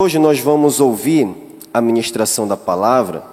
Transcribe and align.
Hoje 0.00 0.16
nós 0.16 0.38
vamos 0.38 0.78
ouvir 0.78 1.28
a 1.74 1.80
ministração 1.80 2.46
da 2.46 2.56
palavra 2.56 3.24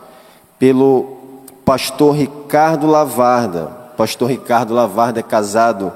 pelo 0.57 1.19
pastor 1.63 2.15
Ricardo 2.15 2.87
Lavarda. 2.87 3.67
Pastor 3.95 4.31
Ricardo 4.31 4.73
Lavarda 4.73 5.19
é 5.19 5.21
casado 5.21 5.93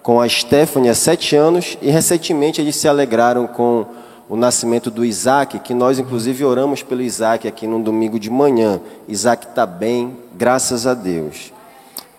com 0.00 0.20
a 0.20 0.28
Stephanie 0.28 0.90
há 0.90 0.94
sete 0.94 1.34
anos 1.34 1.76
e 1.82 1.90
recentemente 1.90 2.60
eles 2.60 2.76
se 2.76 2.86
alegraram 2.86 3.48
com 3.48 3.84
o 4.28 4.36
nascimento 4.36 4.92
do 4.92 5.04
Isaac, 5.04 5.58
que 5.58 5.74
nós 5.74 5.98
inclusive 5.98 6.44
oramos 6.44 6.84
pelo 6.84 7.02
Isaac 7.02 7.48
aqui 7.48 7.66
no 7.66 7.82
domingo 7.82 8.16
de 8.16 8.30
manhã. 8.30 8.80
Isaac 9.08 9.48
está 9.48 9.66
bem, 9.66 10.16
graças 10.34 10.86
a 10.86 10.94
Deus. 10.94 11.52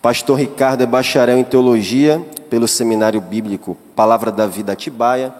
Pastor 0.02 0.38
Ricardo 0.38 0.82
é 0.82 0.86
bacharel 0.86 1.38
em 1.38 1.44
teologia 1.44 2.22
pelo 2.50 2.68
Seminário 2.68 3.22
Bíblico 3.22 3.78
Palavra 3.96 4.30
da 4.30 4.46
Vida 4.46 4.72
Atibaia 4.72 5.32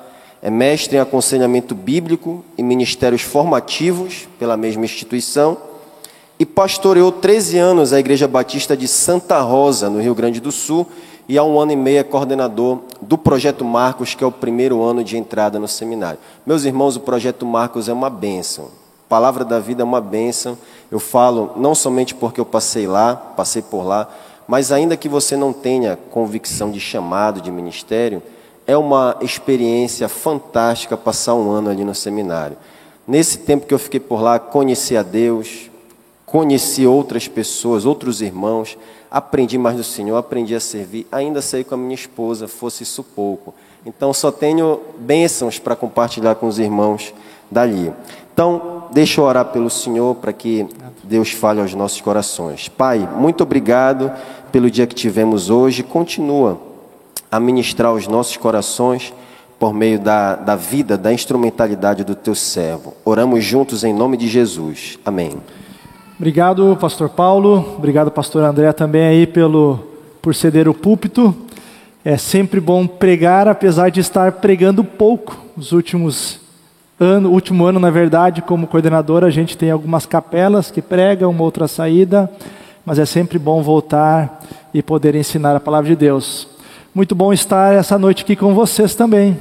é 0.45 0.50
mestre 0.50 0.98
em 0.98 1.00
aconselhamento 1.00 1.74
bíblico 1.74 2.44
e 2.58 2.62
ministérios 2.62 3.22
formativos 3.22 4.29
pela 4.38 4.58
mesma 4.58 4.85
instituição 4.85 5.57
e 6.39 6.44
pastoreou 6.44 7.11
13 7.11 7.57
anos 7.57 7.94
a 7.94 7.98
Igreja 7.98 8.29
Batista 8.29 8.76
de 8.76 8.86
Santa 8.86 9.40
Rosa, 9.40 9.88
no 9.88 10.02
Rio 10.02 10.14
Grande 10.14 10.40
do 10.40 10.52
Sul, 10.52 10.86
e 11.26 11.38
há 11.38 11.43
um 11.43 11.58
ano 11.58 11.72
e 11.72 11.76
meio 11.76 11.99
é 11.99 12.02
coordenador 12.02 12.80
do 13.00 13.16
Projeto 13.16 13.64
Marcos, 13.64 14.14
que 14.14 14.22
é 14.22 14.26
o 14.26 14.30
primeiro 14.30 14.82
ano 14.82 15.02
de 15.02 15.16
entrada 15.16 15.58
no 15.58 15.66
seminário. 15.66 16.18
Meus 16.44 16.66
irmãos, 16.66 16.94
o 16.94 17.00
Projeto 17.00 17.46
Marcos 17.46 17.88
é 17.88 17.93
uma 17.94 18.11
bênção. 18.11 18.68
Palavra 19.08 19.46
da 19.46 19.58
vida 19.58 19.80
é 19.80 19.85
uma 19.85 20.00
bênção. 20.02 20.58
Eu 20.90 21.00
falo 21.00 21.52
não 21.57 21.74
somente 21.74 22.14
porque 22.14 22.38
eu 22.38 22.44
passei 22.44 22.86
lá, 22.86 23.16
passei 23.16 23.63
por 23.63 23.82
lá, 23.82 24.11
mas 24.46 24.71
ainda 24.71 24.94
que 24.94 25.08
você 25.08 25.38
não 25.38 25.54
tenha 25.54 25.99
convicção 26.11 26.71
de 26.71 26.80
chamado, 26.80 27.40
de 27.40 27.50
ministério, 27.50 28.22
é 28.67 28.77
uma 28.77 29.17
experiência 29.21 30.09
fantástica 30.09 30.96
passar 30.96 31.35
um 31.35 31.50
ano 31.50 31.71
ali 31.71 31.85
no 31.85 31.95
seminário. 31.95 32.56
Nesse 33.06 33.39
tempo 33.39 33.67
que 33.67 33.75
eu 33.75 33.78
fiquei 33.78 34.00
por 34.00 34.22
lá, 34.22 34.39
conheci 34.39 34.97
a 34.97 35.03
Deus, 35.03 35.70
conheci 36.25 36.86
outras 36.86 37.28
pessoas, 37.28 37.84
outros 37.84 38.22
irmãos, 38.22 38.78
aprendi 39.11 39.58
mais 39.58 39.77
do 39.77 39.84
Senhor, 39.84 40.16
aprendi 40.16 40.55
a 40.55 40.61
servir, 40.61 41.06
ainda 41.12 41.42
saí 41.42 41.62
com 41.62 41.75
a 41.75 41.78
minha 41.78 41.94
esposa, 41.94 42.48
fosse 42.48 42.83
isso 42.83 43.03
pouco. 43.03 43.55
Então 43.84 44.12
só 44.14 44.33
tenho 44.33 44.81
bênçãos 44.98 45.58
para 45.58 45.77
compartilhar 45.77 46.34
com 46.36 46.47
os 46.47 46.58
irmãos 46.58 47.12
dali. 47.50 47.92
Então, 48.33 48.88
deixa 48.91 49.20
eu 49.20 49.25
orar 49.25 49.44
pelo 49.47 49.70
Senhor 49.70 50.16
para 50.16 50.33
que 50.33 50.66
Deus 51.05 51.31
fale 51.31 51.60
aos 51.60 51.72
nossos 51.72 52.00
corações. 52.00 52.69
Pai, 52.69 53.08
muito 53.16 53.42
obrigado 53.42 54.10
pelo 54.50 54.69
dia 54.69 54.88
que 54.88 54.94
tivemos 54.94 55.50
hoje. 55.50 55.84
Continua 55.84 56.58
a 57.34 57.40
ministrar 57.40 57.92
os 57.92 58.06
nossos 58.06 58.36
corações 58.36 59.12
por 59.58 59.74
meio 59.74 59.98
da, 59.98 60.36
da 60.36 60.54
vida, 60.54 60.96
da 60.96 61.12
instrumentalidade 61.12 62.04
do 62.04 62.14
teu 62.14 62.32
servo. 62.32 62.94
Oramos 63.04 63.44
juntos 63.44 63.82
em 63.82 63.92
nome 63.92 64.16
de 64.16 64.28
Jesus. 64.28 65.00
Amém. 65.04 65.32
Obrigado, 66.16 66.78
pastor 66.80 67.08
Paulo. 67.08 67.74
Obrigado, 67.76 68.08
pastor 68.08 68.44
André, 68.44 68.72
também 68.72 69.02
aí 69.04 69.26
pelo, 69.26 69.80
por 70.22 70.32
ceder 70.32 70.68
o 70.68 70.74
púlpito. 70.74 71.34
É 72.04 72.16
sempre 72.16 72.60
bom 72.60 72.86
pregar, 72.86 73.48
apesar 73.48 73.88
de 73.88 73.98
estar 73.98 74.30
pregando 74.30 74.84
pouco. 74.84 75.36
Os 75.56 75.72
últimos 75.72 76.38
ano, 77.00 77.32
último 77.32 77.64
ano, 77.64 77.80
na 77.80 77.91
verdade, 77.91 78.42
como 78.42 78.69
coordenador, 78.69 79.24
a 79.24 79.30
gente 79.30 79.58
tem 79.58 79.72
algumas 79.72 80.06
capelas 80.06 80.70
que 80.70 80.80
pregam, 80.80 81.32
uma 81.32 81.42
outra 81.42 81.66
saída, 81.66 82.30
mas 82.86 83.00
é 83.00 83.04
sempre 83.04 83.41
bom 83.41 83.60
voltar 83.60 84.41
e 84.72 84.80
poder 84.80 85.16
ensinar 85.16 85.56
a 85.56 85.60
palavra 85.60 85.91
de 85.91 85.96
Deus. 85.96 86.53
Muito 86.95 87.12
bom 87.12 87.33
estar 87.33 87.75
essa 87.75 87.98
noite 87.98 88.23
aqui 88.23 88.37
com 88.37 88.55
vocês 88.55 88.95
também. 88.95 89.37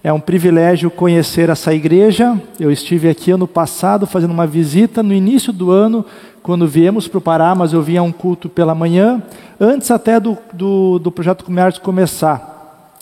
É 0.00 0.12
um 0.12 0.20
privilégio 0.20 0.88
conhecer 0.92 1.48
essa 1.48 1.74
igreja. 1.74 2.40
Eu 2.60 2.70
estive 2.70 3.08
aqui 3.08 3.32
ano 3.32 3.48
passado 3.48 4.06
fazendo 4.06 4.30
uma 4.30 4.46
visita 4.46 5.02
no 5.02 5.12
início 5.12 5.52
do 5.52 5.72
ano, 5.72 6.06
quando 6.40 6.68
viemos 6.68 7.08
para 7.08 7.18
o 7.18 7.20
Pará, 7.20 7.52
mas 7.52 7.72
eu 7.72 7.82
vinha 7.82 7.98
a 7.98 8.04
um 8.04 8.12
culto 8.12 8.48
pela 8.48 8.76
manhã, 8.76 9.20
antes 9.58 9.90
até 9.90 10.20
do, 10.20 10.38
do, 10.52 11.00
do 11.00 11.10
projeto 11.10 11.44
Comércio 11.44 11.82
começar. 11.82 12.94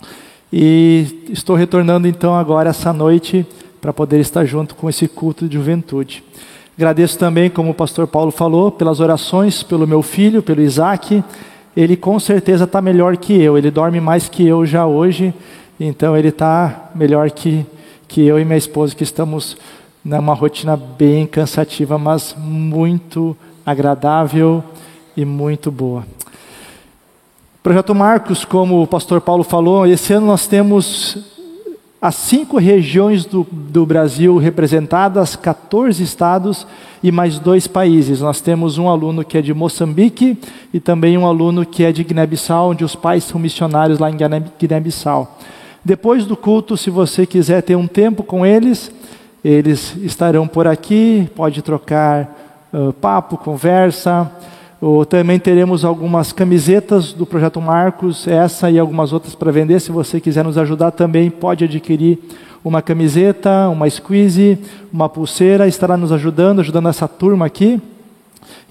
E 0.50 1.26
estou 1.28 1.54
retornando 1.54 2.08
então 2.08 2.34
agora 2.34 2.70
essa 2.70 2.94
noite 2.94 3.46
para 3.78 3.92
poder 3.92 4.20
estar 4.20 4.46
junto 4.46 4.74
com 4.74 4.88
esse 4.88 5.06
culto 5.06 5.46
de 5.46 5.58
juventude. 5.58 6.24
Agradeço 6.78 7.18
também, 7.18 7.50
como 7.50 7.72
o 7.72 7.74
pastor 7.74 8.06
Paulo 8.06 8.30
falou, 8.30 8.72
pelas 8.72 9.00
orações 9.00 9.62
pelo 9.62 9.86
meu 9.86 10.00
filho, 10.00 10.42
pelo 10.42 10.62
Isaac 10.62 11.22
ele 11.76 11.96
com 11.96 12.18
certeza 12.20 12.64
está 12.64 12.80
melhor 12.80 13.16
que 13.16 13.32
eu. 13.32 13.56
Ele 13.56 13.70
dorme 13.70 14.00
mais 14.00 14.28
que 14.28 14.46
eu 14.46 14.64
já 14.66 14.86
hoje, 14.86 15.34
então 15.78 16.16
ele 16.16 16.28
está 16.28 16.90
melhor 16.94 17.30
que, 17.30 17.66
que 18.06 18.24
eu 18.26 18.38
e 18.38 18.44
minha 18.44 18.58
esposa, 18.58 18.94
que 18.94 19.02
estamos 19.02 19.56
numa 20.04 20.34
rotina 20.34 20.76
bem 20.76 21.26
cansativa, 21.26 21.96
mas 21.96 22.34
muito 22.36 23.36
agradável 23.64 24.62
e 25.16 25.24
muito 25.24 25.70
boa. 25.70 26.04
Projeto 27.62 27.94
Marcos, 27.94 28.44
como 28.44 28.82
o 28.82 28.86
pastor 28.86 29.20
Paulo 29.20 29.44
falou, 29.44 29.86
esse 29.86 30.12
ano 30.12 30.26
nós 30.26 30.48
temos 30.48 31.16
as 32.02 32.16
cinco 32.16 32.58
regiões 32.58 33.24
do, 33.24 33.46
do 33.48 33.86
Brasil 33.86 34.36
representadas, 34.36 35.36
14 35.36 36.02
estados 36.02 36.66
e 37.00 37.12
mais 37.12 37.38
dois 37.38 37.68
países. 37.68 38.20
Nós 38.20 38.40
temos 38.40 38.76
um 38.76 38.88
aluno 38.88 39.24
que 39.24 39.38
é 39.38 39.40
de 39.40 39.54
Moçambique 39.54 40.36
e 40.74 40.80
também 40.80 41.16
um 41.16 41.24
aluno 41.24 41.64
que 41.64 41.84
é 41.84 41.92
de 41.92 42.02
Guiné-Bissau, 42.02 42.70
onde 42.70 42.84
os 42.84 42.96
pais 42.96 43.22
são 43.22 43.40
missionários 43.40 44.00
lá 44.00 44.10
em 44.10 44.16
Guiné-Bissau. 44.16 45.38
Depois 45.84 46.26
do 46.26 46.36
culto, 46.36 46.76
se 46.76 46.90
você 46.90 47.24
quiser 47.24 47.62
ter 47.62 47.76
um 47.76 47.86
tempo 47.86 48.24
com 48.24 48.44
eles, 48.44 48.90
eles 49.44 49.94
estarão 49.98 50.48
por 50.48 50.66
aqui, 50.66 51.30
pode 51.36 51.62
trocar 51.62 52.68
uh, 52.72 52.92
papo, 52.94 53.36
conversa. 53.36 54.28
Ou 54.82 55.06
também 55.06 55.38
teremos 55.38 55.84
algumas 55.84 56.32
camisetas 56.32 57.12
do 57.12 57.24
Projeto 57.24 57.60
Marcos, 57.60 58.26
essa 58.26 58.68
e 58.68 58.80
algumas 58.80 59.12
outras 59.12 59.32
para 59.32 59.52
vender. 59.52 59.78
Se 59.78 59.92
você 59.92 60.20
quiser 60.20 60.42
nos 60.42 60.58
ajudar 60.58 60.90
também, 60.90 61.30
pode 61.30 61.62
adquirir 61.62 62.18
uma 62.64 62.82
camiseta, 62.82 63.68
uma 63.68 63.88
squeeze, 63.88 64.58
uma 64.92 65.08
pulseira, 65.08 65.68
estará 65.68 65.96
nos 65.96 66.10
ajudando, 66.10 66.58
ajudando 66.58 66.88
essa 66.88 67.06
turma 67.06 67.46
aqui. 67.46 67.80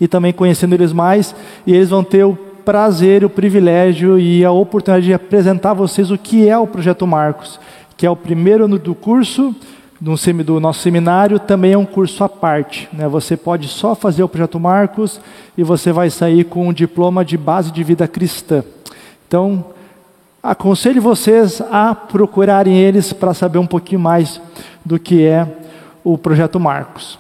E 0.02 0.06
também 0.06 0.34
conhecendo 0.34 0.74
eles 0.76 0.92
mais. 0.92 1.34
E 1.66 1.74
eles 1.74 1.88
vão 1.88 2.04
ter 2.04 2.26
o 2.26 2.36
prazer, 2.66 3.24
o 3.24 3.30
privilégio 3.30 4.20
e 4.20 4.44
a 4.44 4.52
oportunidade 4.52 5.06
de 5.06 5.14
apresentar 5.14 5.72
a 5.72 5.76
vocês 5.76 6.12
o 6.12 6.18
que 6.18 6.46
é 6.46 6.58
o 6.58 6.68
Projeto 6.68 7.08
Marcos, 7.08 7.58
que 7.96 8.06
é 8.06 8.10
o 8.10 8.18
primeiro 8.18 8.66
ano 8.66 8.78
do 8.78 8.94
curso 8.94 9.56
do 10.02 10.60
nosso 10.60 10.80
seminário 10.80 11.38
também 11.38 11.74
é 11.74 11.78
um 11.78 11.86
curso 11.86 12.24
à 12.24 12.30
parte. 12.30 12.90
Né? 12.92 13.08
Você 13.08 13.38
pode 13.38 13.68
só 13.68 13.94
fazer 13.94 14.24
o 14.24 14.28
Projeto 14.28 14.60
Marcos 14.60 15.22
e 15.56 15.64
você 15.64 15.92
vai 15.92 16.10
sair 16.10 16.44
com 16.44 16.68
um 16.68 16.74
diploma 16.74 17.24
de 17.24 17.38
base 17.38 17.72
de 17.72 17.84
vida 17.84 18.08
cristã. 18.08 18.64
Então, 19.28 19.64
aconselho 20.42 21.00
vocês 21.00 21.62
a 21.72 21.94
procurarem 21.94 22.76
eles 22.76 23.14
para 23.14 23.36
saber 23.36 23.60
um 23.60 23.68
pouquinho 23.68 24.02
mais 24.02 24.42
do 24.84 24.98
que 24.98 25.24
é 25.24 25.48
o 26.04 26.18
Projeto 26.18 26.60
Marcos. 26.60 27.20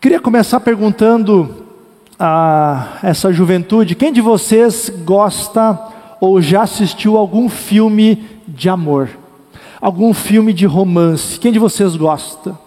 Queria 0.00 0.18
começar 0.18 0.60
perguntando 0.60 1.66
a 2.18 3.00
essa 3.02 3.30
juventude: 3.34 3.94
quem 3.94 4.10
de 4.10 4.22
vocês 4.22 4.90
gosta 5.04 5.78
ou 6.18 6.40
já 6.40 6.62
assistiu 6.62 7.18
algum 7.18 7.50
filme 7.50 8.24
de 8.48 8.70
amor? 8.70 9.19
Algum 9.80 10.12
filme 10.12 10.52
de 10.52 10.66
romance. 10.66 11.38
Quem 11.38 11.50
de 11.50 11.58
vocês 11.58 11.96
gosta? 11.96 12.58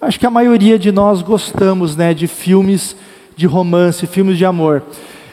Acho 0.00 0.18
que 0.18 0.26
a 0.26 0.30
maioria 0.30 0.78
de 0.78 0.90
nós 0.90 1.22
gostamos, 1.22 1.96
né, 1.96 2.12
de 2.12 2.26
filmes 2.26 2.96
de 3.36 3.46
romance, 3.46 4.06
filmes 4.06 4.36
de 4.36 4.44
amor. 4.44 4.82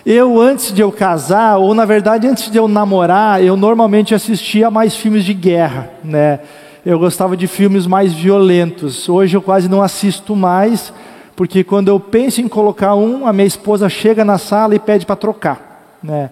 Eu 0.05 0.39
antes 0.39 0.71
de 0.71 0.81
eu 0.81 0.91
casar, 0.91 1.57
ou 1.57 1.73
na 1.73 1.85
verdade 1.85 2.27
antes 2.27 2.51
de 2.51 2.57
eu 2.57 2.67
namorar, 2.67 3.43
eu 3.43 3.57
normalmente 3.57 4.13
assistia 4.13 4.69
mais 4.69 4.95
filmes 4.95 5.25
de 5.25 5.33
guerra, 5.33 5.89
né? 6.03 6.39
Eu 6.85 6.99
gostava 6.99 7.35
de 7.35 7.47
filmes 7.47 7.87
mais 7.87 8.13
violentos. 8.13 9.09
Hoje 9.09 9.35
eu 9.35 9.41
quase 9.41 9.67
não 9.67 9.81
assisto 9.81 10.35
mais, 10.35 10.93
porque 11.35 11.63
quando 11.63 11.87
eu 11.87 11.99
penso 11.99 12.41
em 12.41 12.47
colocar 12.47 12.93
um, 12.93 13.25
a 13.25 13.33
minha 13.33 13.47
esposa 13.47 13.89
chega 13.89 14.23
na 14.23 14.37
sala 14.37 14.75
e 14.75 14.79
pede 14.79 15.07
para 15.07 15.15
trocar, 15.15 15.97
né? 16.03 16.29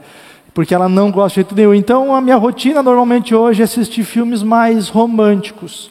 Porque 0.54 0.74
ela 0.74 0.88
não 0.88 1.12
gosta 1.12 1.30
de 1.30 1.36
jeito 1.36 1.56
nenhum. 1.56 1.74
Então, 1.74 2.16
a 2.16 2.22
minha 2.22 2.36
rotina 2.36 2.84
normalmente 2.84 3.34
hoje 3.34 3.62
é 3.62 3.66
assistir 3.66 4.04
filmes 4.04 4.44
mais 4.44 4.88
românticos, 4.88 5.90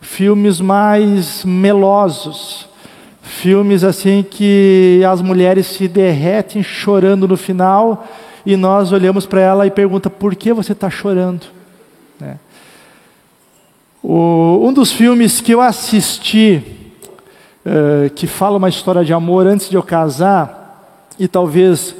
filmes 0.00 0.60
mais 0.60 1.44
melosos, 1.44 2.68
filmes 3.22 3.82
assim 3.82 4.24
que 4.28 5.02
as 5.10 5.20
mulheres 5.20 5.66
se 5.66 5.88
derretem 5.88 6.62
chorando 6.62 7.26
no 7.26 7.36
final 7.36 8.06
e 8.46 8.56
nós 8.56 8.92
olhamos 8.92 9.26
para 9.26 9.40
ela 9.40 9.66
e 9.66 9.70
pergunta 9.70 10.08
por 10.08 10.36
que 10.36 10.52
você 10.52 10.72
está 10.72 10.90
chorando. 10.90 11.46
Né? 12.20 12.38
O, 14.02 14.60
um 14.62 14.72
dos 14.72 14.92
filmes 14.92 15.40
que 15.40 15.52
eu 15.52 15.60
assisti 15.60 16.62
uh, 17.64 18.10
que 18.10 18.26
fala 18.26 18.58
uma 18.58 18.68
história 18.68 19.04
de 19.04 19.12
amor 19.12 19.46
antes 19.46 19.68
de 19.68 19.76
eu 19.76 19.82
casar 19.82 21.10
e 21.18 21.26
talvez 21.26 21.96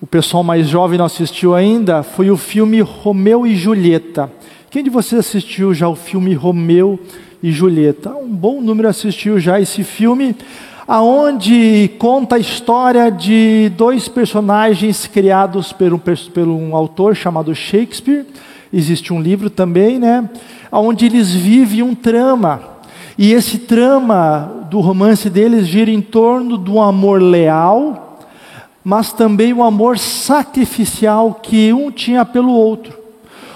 o 0.00 0.06
pessoal 0.06 0.44
mais 0.44 0.68
jovem 0.68 0.98
não 0.98 1.06
assistiu 1.06 1.54
ainda, 1.54 2.02
foi 2.02 2.30
o 2.30 2.36
filme 2.36 2.80
Romeu 2.80 3.46
e 3.46 3.56
Julieta. 3.56 4.30
Quem 4.70 4.84
de 4.84 4.90
vocês 4.90 5.18
assistiu 5.18 5.72
já 5.72 5.88
o 5.88 5.96
filme 5.96 6.34
Romeu 6.34 7.00
e 7.42 7.50
Julieta. 7.50 8.14
Um 8.14 8.28
bom 8.28 8.60
número 8.60 8.88
assistiu 8.88 9.40
já 9.40 9.58
esse 9.58 9.82
filme, 9.82 10.36
aonde 10.86 11.90
conta 11.98 12.36
a 12.36 12.38
história 12.38 13.10
de 13.10 13.70
dois 13.76 14.06
personagens 14.06 15.06
criados 15.06 15.72
por 15.72 15.94
um, 15.94 15.98
por 15.98 16.46
um 16.46 16.76
autor 16.76 17.16
chamado 17.16 17.54
Shakespeare. 17.54 18.26
Existe 18.70 19.14
um 19.14 19.20
livro 19.20 19.48
também, 19.48 19.98
né? 19.98 20.28
Onde 20.70 21.06
eles 21.06 21.32
vivem 21.32 21.82
um 21.82 21.94
trama. 21.94 22.60
E 23.16 23.32
esse 23.32 23.60
trama 23.60 24.66
do 24.70 24.80
romance 24.80 25.30
deles 25.30 25.66
gira 25.66 25.90
em 25.90 26.02
torno 26.02 26.58
do 26.58 26.80
amor 26.80 27.22
leal, 27.22 28.05
mas 28.88 29.12
também 29.12 29.52
o 29.52 29.64
amor 29.64 29.98
sacrificial 29.98 31.40
que 31.42 31.72
um 31.72 31.90
tinha 31.90 32.24
pelo 32.24 32.52
outro. 32.52 32.96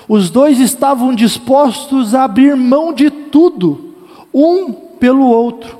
Os 0.08 0.28
dois 0.28 0.58
estavam 0.58 1.14
dispostos 1.14 2.16
a 2.16 2.24
abrir 2.24 2.56
mão 2.56 2.92
de 2.92 3.10
tudo, 3.10 3.94
um 4.34 4.72
pelo 4.72 5.24
outro. 5.24 5.78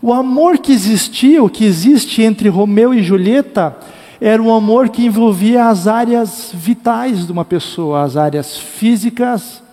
O 0.00 0.12
amor 0.12 0.58
que 0.58 0.70
existia, 0.70 1.42
o 1.42 1.50
que 1.50 1.64
existe 1.64 2.22
entre 2.22 2.48
Romeu 2.48 2.94
e 2.94 3.02
Julieta, 3.02 3.76
era 4.20 4.40
um 4.40 4.54
amor 4.54 4.88
que 4.88 5.04
envolvia 5.04 5.66
as 5.66 5.88
áreas 5.88 6.52
vitais 6.54 7.26
de 7.26 7.32
uma 7.32 7.44
pessoa, 7.44 8.04
as 8.04 8.16
áreas 8.16 8.56
físicas, 8.56 9.64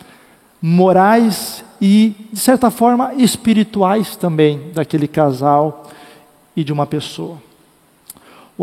morais 0.60 1.63
e, 1.80 2.15
de 2.31 2.39
certa 2.39 2.71
forma, 2.71 3.13
espirituais 3.13 4.15
também 4.15 4.71
daquele 4.74 5.07
casal 5.07 5.83
e 6.56 6.63
de 6.63 6.74
uma 6.74 6.88
pessoa. 6.88 7.52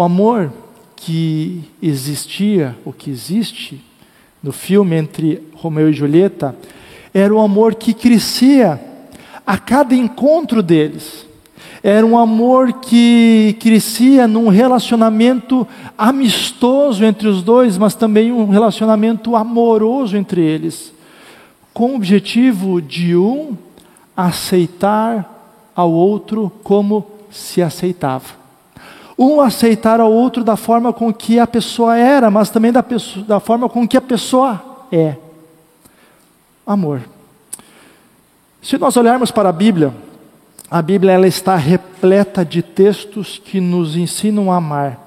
O 0.00 0.02
amor 0.02 0.50
que 0.96 1.62
existia, 1.82 2.74
o 2.86 2.90
que 2.90 3.10
existe 3.10 3.84
no 4.42 4.50
filme 4.50 4.96
entre 4.96 5.46
Romeu 5.54 5.90
e 5.90 5.92
Julieta, 5.92 6.56
era 7.12 7.34
um 7.34 7.38
amor 7.38 7.74
que 7.74 7.92
crescia 7.92 8.80
a 9.46 9.58
cada 9.58 9.94
encontro 9.94 10.62
deles. 10.62 11.26
Era 11.82 12.06
um 12.06 12.16
amor 12.16 12.80
que 12.80 13.54
crescia 13.60 14.26
num 14.26 14.48
relacionamento 14.48 15.68
amistoso 15.98 17.04
entre 17.04 17.28
os 17.28 17.42
dois, 17.42 17.76
mas 17.76 17.94
também 17.94 18.32
um 18.32 18.48
relacionamento 18.48 19.36
amoroso 19.36 20.16
entre 20.16 20.40
eles, 20.40 20.94
com 21.74 21.92
o 21.92 21.96
objetivo 21.96 22.80
de 22.80 23.14
um 23.14 23.54
aceitar 24.16 25.70
ao 25.76 25.92
outro 25.92 26.50
como 26.62 27.06
se 27.30 27.60
aceitava 27.60 28.39
um 29.22 29.38
aceitar 29.38 30.00
ao 30.00 30.10
outro 30.10 30.42
da 30.42 30.56
forma 30.56 30.94
com 30.94 31.12
que 31.12 31.38
a 31.38 31.46
pessoa 31.46 31.94
era, 31.94 32.30
mas 32.30 32.48
também 32.48 32.72
da, 32.72 32.82
pessoa, 32.82 33.22
da 33.26 33.38
forma 33.38 33.68
com 33.68 33.86
que 33.86 33.98
a 33.98 34.00
pessoa 34.00 34.86
é. 34.90 35.14
Amor. 36.66 37.02
Se 38.62 38.78
nós 38.78 38.96
olharmos 38.96 39.30
para 39.30 39.50
a 39.50 39.52
Bíblia, 39.52 39.92
a 40.70 40.80
Bíblia 40.80 41.12
ela 41.12 41.26
está 41.26 41.54
repleta 41.54 42.42
de 42.46 42.62
textos 42.62 43.38
que 43.44 43.60
nos 43.60 43.94
ensinam 43.94 44.50
a 44.50 44.56
amar. 44.56 44.98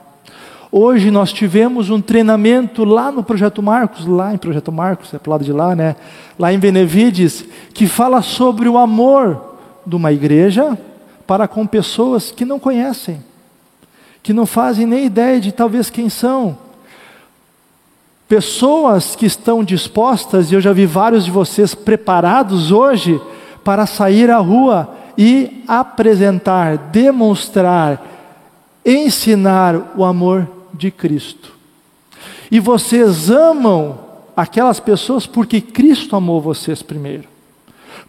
Hoje 0.72 1.10
nós 1.10 1.34
tivemos 1.34 1.90
um 1.90 2.00
treinamento 2.00 2.84
lá 2.84 3.12
no 3.12 3.24
Projeto 3.24 3.64
Marcos, 3.64 4.06
lá 4.06 4.32
em 4.32 4.38
Projeto 4.38 4.72
Marcos, 4.72 5.12
é 5.12 5.18
para 5.18 5.32
lado 5.32 5.44
de 5.44 5.52
lá, 5.52 5.76
né? 5.76 5.96
Lá 6.38 6.54
em 6.54 6.60
Benevides, 6.60 7.44
que 7.74 7.88
fala 7.88 8.22
sobre 8.22 8.70
o 8.70 8.78
amor 8.78 9.56
de 9.88 9.96
uma 9.96 10.12
igreja 10.12 10.78
para 11.26 11.48
com 11.48 11.66
pessoas 11.66 12.30
que 12.30 12.46
não 12.46 12.60
conhecem 12.60 13.33
que 14.24 14.32
não 14.32 14.46
fazem 14.46 14.86
nem 14.86 15.06
ideia 15.06 15.40
de 15.42 15.52
talvez 15.52 15.90
quem 15.90 16.08
são. 16.08 16.58
Pessoas 18.26 19.18
que 19.18 19.26
estão 19.26 19.62
dispostas, 19.64 20.50
e 20.50 20.56
eu 20.56 20.62
já 20.62 20.72
vi 20.72 20.86
vários 20.86 21.26
de 21.26 21.30
vocês 21.30 21.76
preparados 21.76 22.72
hoje 22.72 23.22
para 23.66 23.86
sair 23.86 24.32
à 24.32 24.38
rua 24.38 24.96
e 25.18 25.62
apresentar, 25.68 26.78
demonstrar, 26.78 28.02
ensinar 28.86 29.94
o 29.98 30.06
amor 30.06 30.48
de 30.74 30.90
Cristo. 30.90 31.52
E 32.50 32.62
vocês 32.62 33.30
amam 33.30 34.00
aquelas 34.38 34.80
pessoas 34.80 35.28
porque 35.28 35.60
Cristo 35.60 36.16
amou 36.16 36.40
vocês 36.40 36.82
primeiro. 36.82 37.28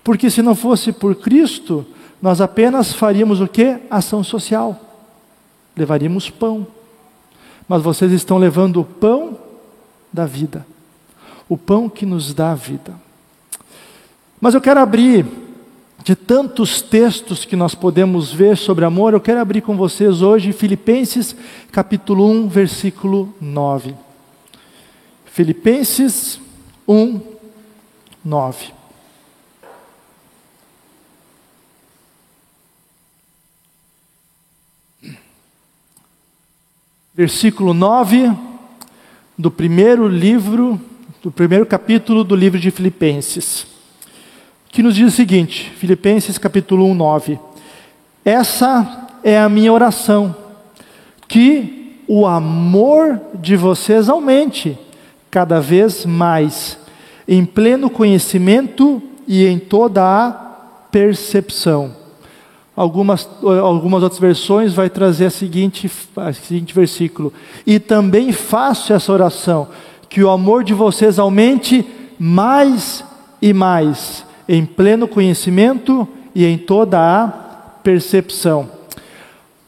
Porque 0.02 0.30
se 0.30 0.42
não 0.42 0.54
fosse 0.54 0.92
por 0.92 1.16
Cristo, 1.16 1.84
nós 2.22 2.40
apenas 2.40 2.92
faríamos 2.92 3.40
o 3.40 3.48
que? 3.48 3.78
Ação 3.90 4.22
social 4.22 4.83
levaríamos 5.76 6.30
pão. 6.30 6.66
Mas 7.68 7.82
vocês 7.82 8.12
estão 8.12 8.38
levando 8.38 8.80
o 8.80 8.84
pão 8.84 9.38
da 10.12 10.26
vida, 10.26 10.66
o 11.48 11.56
pão 11.56 11.88
que 11.88 12.06
nos 12.06 12.32
dá 12.32 12.52
a 12.52 12.54
vida. 12.54 12.94
Mas 14.40 14.54
eu 14.54 14.60
quero 14.60 14.80
abrir, 14.80 15.26
de 16.04 16.14
tantos 16.14 16.82
textos 16.82 17.46
que 17.46 17.56
nós 17.56 17.74
podemos 17.74 18.30
ver 18.30 18.58
sobre 18.58 18.84
amor, 18.84 19.14
eu 19.14 19.20
quero 19.20 19.40
abrir 19.40 19.62
com 19.62 19.74
vocês 19.74 20.20
hoje 20.20 20.52
Filipenses 20.52 21.34
capítulo 21.72 22.30
1, 22.30 22.48
versículo 22.48 23.34
9. 23.40 23.94
Filipenses 25.24 26.38
1, 26.86 27.20
9. 28.22 28.83
Versículo 37.14 37.72
9 37.72 38.32
do 39.38 39.48
primeiro 39.48 40.08
livro, 40.08 40.80
do 41.22 41.30
primeiro 41.30 41.64
capítulo 41.64 42.24
do 42.24 42.34
livro 42.34 42.58
de 42.58 42.72
Filipenses, 42.72 43.68
que 44.68 44.82
nos 44.82 44.96
diz 44.96 45.12
o 45.12 45.16
seguinte: 45.16 45.70
Filipenses 45.76 46.38
capítulo 46.38 46.84
1, 46.86 46.94
9. 46.94 47.38
Essa 48.24 49.06
é 49.22 49.38
a 49.38 49.48
minha 49.48 49.72
oração, 49.72 50.34
que 51.28 52.00
o 52.08 52.26
amor 52.26 53.20
de 53.34 53.54
vocês 53.54 54.08
aumente 54.08 54.76
cada 55.30 55.60
vez 55.60 56.04
mais, 56.04 56.76
em 57.28 57.44
pleno 57.44 57.88
conhecimento 57.88 59.00
e 59.26 59.46
em 59.46 59.58
toda 59.58 60.02
a 60.02 60.32
percepção 60.90 62.03
Algumas, 62.76 63.28
algumas 63.62 64.02
outras 64.02 64.20
versões 64.20 64.74
vai 64.74 64.90
trazer 64.90 65.26
a 65.26 65.30
seguinte, 65.30 65.90
a 66.16 66.32
seguinte 66.32 66.74
versículo. 66.74 67.32
E 67.64 67.78
também 67.78 68.32
faço 68.32 68.92
essa 68.92 69.12
oração, 69.12 69.68
que 70.08 70.22
o 70.22 70.30
amor 70.30 70.64
de 70.64 70.74
vocês 70.74 71.18
aumente 71.18 71.86
mais 72.18 73.04
e 73.40 73.52
mais, 73.52 74.24
em 74.48 74.64
pleno 74.64 75.06
conhecimento 75.06 76.06
e 76.34 76.44
em 76.44 76.58
toda 76.58 76.98
a 76.98 77.28
percepção. 77.82 78.68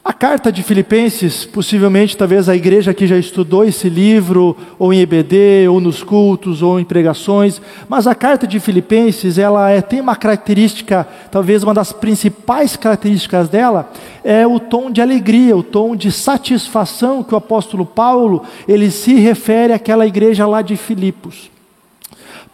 A 0.07 0.13
carta 0.13 0.53
de 0.53 0.63
Filipenses, 0.63 1.43
possivelmente, 1.43 2.15
talvez 2.15 2.47
a 2.47 2.55
igreja 2.55 2.91
aqui 2.91 3.05
já 3.05 3.17
estudou 3.17 3.65
esse 3.65 3.89
livro, 3.89 4.55
ou 4.79 4.93
em 4.93 5.01
EBD, 5.01 5.67
ou 5.67 5.81
nos 5.81 6.01
cultos, 6.01 6.61
ou 6.61 6.79
em 6.79 6.85
pregações, 6.85 7.61
mas 7.89 8.07
a 8.07 8.15
carta 8.15 8.47
de 8.47 8.57
Filipenses, 8.57 9.37
ela 9.37 9.69
é, 9.69 9.81
tem 9.81 9.99
uma 9.99 10.15
característica, 10.15 11.05
talvez 11.29 11.61
uma 11.61 11.73
das 11.73 11.91
principais 11.91 12.77
características 12.77 13.49
dela, 13.49 13.91
é 14.23 14.47
o 14.47 14.61
tom 14.61 14.89
de 14.89 15.01
alegria, 15.01 15.57
o 15.57 15.61
tom 15.61 15.93
de 15.93 16.09
satisfação 16.09 17.21
que 17.21 17.33
o 17.33 17.37
apóstolo 17.37 17.85
Paulo, 17.85 18.43
ele 18.65 18.89
se 18.89 19.13
refere 19.15 19.73
àquela 19.73 20.07
igreja 20.07 20.47
lá 20.47 20.61
de 20.61 20.77
Filipos. 20.77 21.51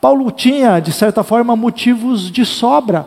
Paulo 0.01 0.31
tinha, 0.31 0.79
de 0.79 0.91
certa 0.91 1.23
forma, 1.23 1.55
motivos 1.55 2.31
de 2.31 2.47
sobra 2.47 3.05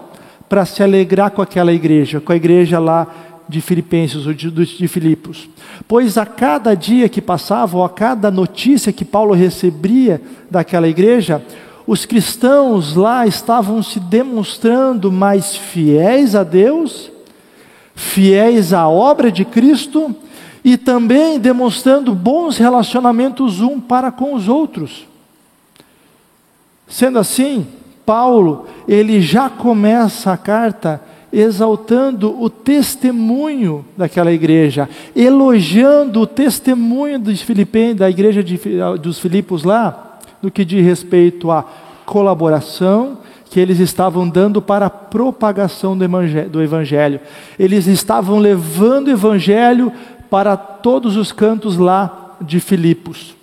para 0.48 0.64
se 0.64 0.82
alegrar 0.82 1.32
com 1.32 1.42
aquela 1.42 1.72
igreja, 1.72 2.20
com 2.20 2.32
a 2.32 2.36
igreja 2.36 2.78
lá 2.78 3.08
de 3.48 3.60
Filipenses, 3.60 4.26
ou 4.26 4.32
de, 4.32 4.50
de 4.50 4.88
Filipos. 4.88 5.48
Pois 5.86 6.18
a 6.18 6.26
cada 6.26 6.74
dia 6.74 7.08
que 7.08 7.20
passava, 7.20 7.76
ou 7.76 7.84
a 7.84 7.88
cada 7.88 8.30
notícia 8.30 8.92
que 8.92 9.04
Paulo 9.04 9.34
recebia 9.34 10.20
daquela 10.50 10.88
igreja, 10.88 11.42
os 11.86 12.04
cristãos 12.04 12.96
lá 12.96 13.26
estavam 13.26 13.82
se 13.82 14.00
demonstrando 14.00 15.12
mais 15.12 15.54
fiéis 15.54 16.34
a 16.34 16.42
Deus, 16.42 17.12
fiéis 17.94 18.72
à 18.72 18.88
obra 18.88 19.30
de 19.30 19.44
Cristo 19.44 20.14
e 20.64 20.76
também 20.76 21.38
demonstrando 21.38 22.12
bons 22.12 22.58
relacionamentos 22.58 23.60
um 23.60 23.80
para 23.80 24.10
com 24.10 24.34
os 24.34 24.48
outros. 24.48 25.06
Sendo 26.88 27.20
assim, 27.20 27.66
Paulo, 28.04 28.66
ele 28.88 29.20
já 29.20 29.48
começa 29.48 30.32
a 30.32 30.36
carta 30.36 31.00
exaltando 31.38 32.42
o 32.42 32.48
testemunho 32.48 33.84
daquela 33.94 34.32
igreja, 34.32 34.88
elogiando 35.14 36.22
o 36.22 36.26
testemunho 36.26 37.18
dos 37.18 37.42
Filipenses, 37.42 37.96
da 37.96 38.08
igreja 38.08 38.42
de, 38.42 38.58
dos 39.02 39.18
Filipos 39.18 39.62
lá, 39.62 40.18
no 40.40 40.50
que 40.50 40.64
diz 40.64 40.82
respeito 40.82 41.50
à 41.50 41.62
colaboração 42.06 43.18
que 43.50 43.60
eles 43.60 43.78
estavam 43.80 44.26
dando 44.26 44.62
para 44.62 44.86
a 44.86 44.90
propagação 44.90 45.96
do 45.96 46.04
evangelho, 46.04 46.48
do 46.48 46.62
evangelho. 46.62 47.20
Eles 47.58 47.86
estavam 47.86 48.38
levando 48.38 49.08
o 49.08 49.10
evangelho 49.10 49.92
para 50.30 50.56
todos 50.56 51.16
os 51.16 51.32
cantos 51.32 51.76
lá 51.76 52.36
de 52.40 52.60
Filipos. 52.60 53.35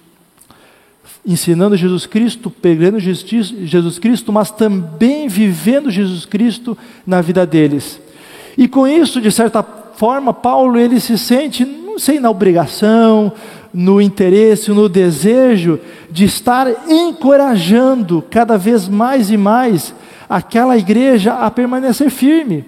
Ensinando 1.25 1.77
Jesus 1.77 2.05
Cristo, 2.05 2.49
pregando 2.49 2.99
Jesus 2.99 3.97
Cristo, 3.99 4.31
mas 4.31 4.51
também 4.51 5.27
vivendo 5.27 5.89
Jesus 5.89 6.25
Cristo 6.25 6.77
na 7.07 7.21
vida 7.21 7.45
deles. 7.45 7.99
E 8.57 8.67
com 8.67 8.87
isso, 8.87 9.21
de 9.21 9.31
certa 9.31 9.63
forma, 9.95 10.33
Paulo 10.33 10.77
ele 10.77 10.99
se 10.99 11.17
sente, 11.17 11.63
não 11.65 11.97
sei, 11.97 12.19
na 12.19 12.29
obrigação, 12.29 13.31
no 13.73 14.01
interesse, 14.01 14.71
no 14.71 14.87
desejo 14.87 15.79
de 16.11 16.25
estar 16.25 16.67
encorajando 16.89 18.23
cada 18.29 18.57
vez 18.57 18.87
mais 18.87 19.31
e 19.31 19.37
mais 19.37 19.95
aquela 20.29 20.77
igreja 20.77 21.33
a 21.33 21.49
permanecer 21.49 22.09
firme. 22.09 22.65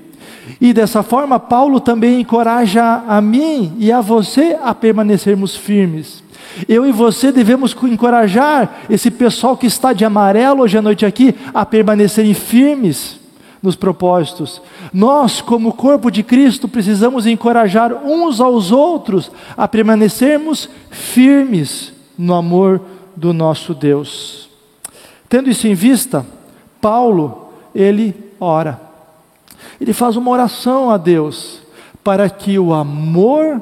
E 0.62 0.74
dessa 0.74 1.04
forma, 1.04 1.40
Paulo 1.40 1.80
também 1.80 2.22
encoraja 2.22 3.04
a 3.08 3.20
mim 3.20 3.74
e 3.78 3.92
a 3.92 4.02
você 4.02 4.58
a 4.64 4.74
permanecermos 4.74 5.56
firmes. 5.56 6.24
Eu 6.68 6.86
e 6.86 6.92
você 6.92 7.32
devemos 7.32 7.76
encorajar 7.84 8.82
esse 8.90 9.12
pessoal 9.12 9.58
que 9.58 9.68
está 9.68 9.94
de 9.94 10.06
amarelo 10.06 10.62
hoje 10.62 10.78
à 10.78 10.82
noite 10.82 11.06
aqui 11.06 11.36
a 11.54 11.66
permanecerem 11.66 12.34
firmes 12.34 13.20
nos 13.62 13.76
propósitos. 13.76 14.62
Nós, 14.94 15.42
como 15.42 15.74
corpo 15.74 16.10
de 16.10 16.24
Cristo, 16.24 16.68
precisamos 16.68 17.26
encorajar 17.26 18.06
uns 18.06 18.40
aos 18.40 18.72
outros 18.72 19.32
a 19.58 19.68
permanecermos 19.68 20.70
firmes 20.90 21.92
no 22.18 22.34
amor 22.34 22.82
do 23.16 23.34
nosso 23.34 23.74
Deus. 23.74 24.50
Tendo 25.28 25.50
isso 25.50 25.68
em 25.68 25.74
vista, 25.74 26.26
Paulo, 26.80 27.50
ele 27.74 28.14
ora. 28.40 28.80
Ele 29.82 29.94
faz 29.94 30.16
uma 30.16 30.32
oração 30.32 30.90
a 30.90 30.98
Deus 30.98 31.60
para 32.04 32.30
que 32.30 32.60
o 32.60 32.74
amor 32.74 33.62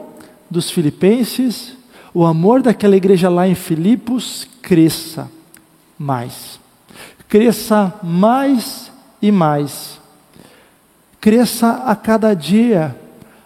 dos 0.49 0.69
filipenses, 0.69 1.75
o 2.13 2.25
amor 2.25 2.61
daquela 2.61 2.95
igreja 2.95 3.27
lá 3.27 3.47
em 3.47 3.55
Filipos 3.55 4.47
cresça 4.61 5.29
mais. 5.97 6.59
Cresça 7.27 7.93
mais 8.03 8.91
e 9.21 9.31
mais. 9.31 9.99
Cresça 11.19 11.83
a 11.85 11.95
cada 11.95 12.35
dia, 12.35 12.95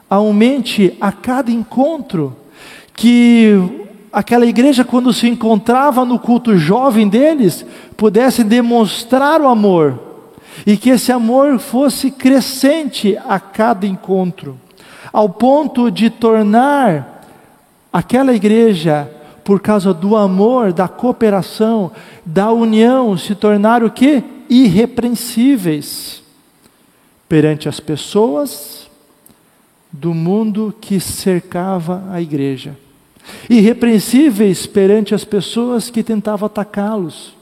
aumente 0.10 0.98
a 1.00 1.12
cada 1.12 1.50
encontro, 1.50 2.36
que 2.94 3.54
aquela 4.12 4.46
igreja, 4.46 4.84
quando 4.84 5.14
se 5.14 5.28
encontrava 5.28 6.04
no 6.04 6.20
culto 6.20 6.58
jovem 6.58 7.08
deles, 7.08 7.66
pudesse 7.96 8.44
demonstrar 8.44 9.40
o 9.40 9.48
amor, 9.48 9.98
e 10.66 10.76
que 10.76 10.90
esse 10.90 11.12
amor 11.12 11.60
fosse 11.60 12.12
crescente 12.12 13.18
a 13.30 13.40
cada 13.40 13.86
encontro, 13.86 14.60
ao 15.14 15.30
ponto 15.30 15.90
de 15.90 16.10
tornar 16.10 17.17
aquela 17.92 18.34
igreja, 18.34 19.12
por 19.44 19.62
causa 19.62 19.94
do 19.94 20.16
amor, 20.16 20.74
da 20.74 20.88
cooperação, 20.88 21.92
da 22.26 22.52
união, 22.52 23.18
se 23.18 23.34
tornar 23.34 23.84
o 23.84 23.90
que? 23.90 24.24
Irrepreensíveis 24.50 26.22
perante 27.28 27.68
as 27.68 27.80
pessoas 27.80 28.90
do 29.92 30.14
mundo 30.14 30.76
que 30.80 31.00
cercava 31.00 32.04
a 32.12 32.22
igreja, 32.22 32.78
irrepreensíveis 33.50 34.66
perante 34.66 35.16
as 35.16 35.24
pessoas 35.24 35.90
que 35.90 36.04
tentavam 36.04 36.46
atacá-los, 36.46 37.36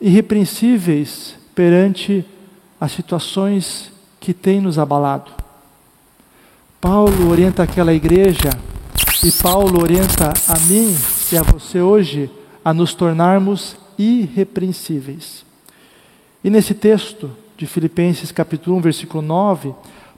irrepreensíveis 0.00 1.34
perante 1.54 2.24
as 2.80 2.92
situações 2.92 3.92
que 4.18 4.32
têm 4.32 4.60
nos 4.60 4.78
abalado. 4.78 5.39
Paulo 6.80 7.30
orienta 7.30 7.62
aquela 7.62 7.92
igreja 7.92 8.48
e 9.22 9.30
Paulo 9.30 9.82
orienta 9.82 10.32
a 10.48 10.58
mim 10.60 10.96
e 11.30 11.36
a 11.36 11.42
você 11.42 11.78
hoje 11.78 12.30
a 12.64 12.72
nos 12.72 12.94
tornarmos 12.94 13.76
irrepreensíveis. 13.98 15.44
E 16.42 16.48
nesse 16.48 16.72
texto, 16.72 17.30
de 17.58 17.66
Filipenses 17.66 18.32
capítulo 18.32 18.78
1, 18.78 18.80
versículo 18.80 19.20
9, 19.20 19.74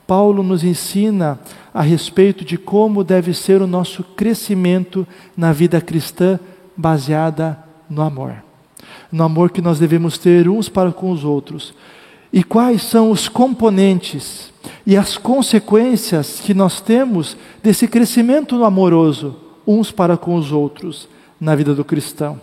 Paulo 0.07 0.45
nos 0.45 0.62
ensina 0.62 1.40
a 1.75 1.83
respeito 1.83 2.45
de 2.45 2.57
como 2.57 3.02
deve 3.02 3.35
ser 3.35 3.61
o 3.61 3.66
nosso 3.66 4.04
crescimento 4.04 5.04
na 5.37 5.52
vida 5.52 5.81
cristã 5.81 6.38
baseada 6.76 7.59
no 7.90 8.02
amor. 8.02 8.37
No 9.11 9.25
amor 9.25 9.50
que 9.50 9.61
nós 9.61 9.81
devemos 9.81 10.16
ter 10.16 10.49
uns 10.49 10.69
para 10.69 10.92
com 10.92 11.11
os 11.11 11.25
outros. 11.25 11.75
E 12.33 12.43
quais 12.43 12.83
são 12.83 13.11
os 13.11 13.29
componentes 13.29 14.53
e 14.87 14.97
as 14.97 15.17
consequências 15.17 16.41
que 16.41 16.55
nós 16.55 16.81
temos 16.81 17.37
desse 17.62 17.87
crescimento 17.87 18.65
amoroso 18.65 19.37
uns 19.67 19.91
para 19.91 20.17
com 20.17 20.35
os 20.37 20.51
outros 20.51 21.09
na 21.41 21.55
vida 21.55 21.75
do 21.75 21.85
cristão. 21.85 22.41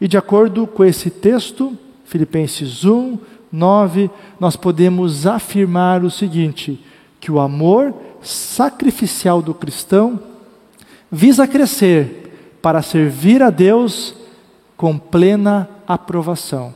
E 0.00 0.08
de 0.08 0.16
acordo 0.16 0.66
com 0.66 0.84
esse 0.84 1.10
texto, 1.10 1.76
Filipenses 2.04 2.84
1, 2.84 3.18
9, 3.50 4.10
nós 4.40 4.56
podemos 4.56 5.26
afirmar 5.26 6.04
o 6.04 6.10
seguinte: 6.10 6.82
que 7.20 7.30
o 7.30 7.38
amor 7.38 7.94
sacrificial 8.20 9.40
do 9.40 9.54
cristão 9.54 10.20
visa 11.10 11.46
crescer 11.46 12.58
para 12.60 12.82
servir 12.82 13.42
a 13.42 13.50
Deus 13.50 14.14
com 14.76 14.98
plena 14.98 15.68
aprovação. 15.86 16.74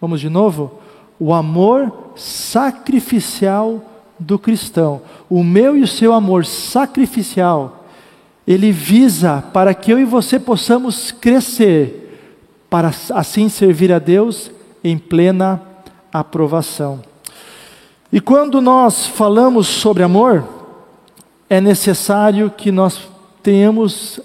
Vamos 0.00 0.20
de 0.20 0.28
novo? 0.28 0.80
O 1.18 1.32
amor 1.32 2.12
sacrificial 2.16 3.82
do 4.18 4.38
cristão, 4.38 5.00
o 5.28 5.44
meu 5.44 5.76
e 5.76 5.82
o 5.82 5.88
seu 5.88 6.12
amor 6.12 6.44
sacrificial, 6.44 7.84
ele 8.46 8.72
visa 8.72 9.42
para 9.52 9.74
que 9.74 9.92
eu 9.92 9.98
e 9.98 10.04
você 10.04 10.38
possamos 10.38 11.12
crescer, 11.12 12.04
para 12.70 12.92
assim 13.14 13.48
servir 13.48 13.92
a 13.92 13.98
Deus 13.98 14.50
em 14.82 14.96
plena 14.96 15.60
aprovação. 16.12 17.00
E 18.12 18.20
quando 18.20 18.60
nós 18.60 19.06
falamos 19.06 19.66
sobre 19.66 20.02
amor, 20.02 20.44
é 21.48 21.60
necessário 21.60 22.50
que 22.50 22.72
nós 22.72 23.00
tenhamos 23.42 24.20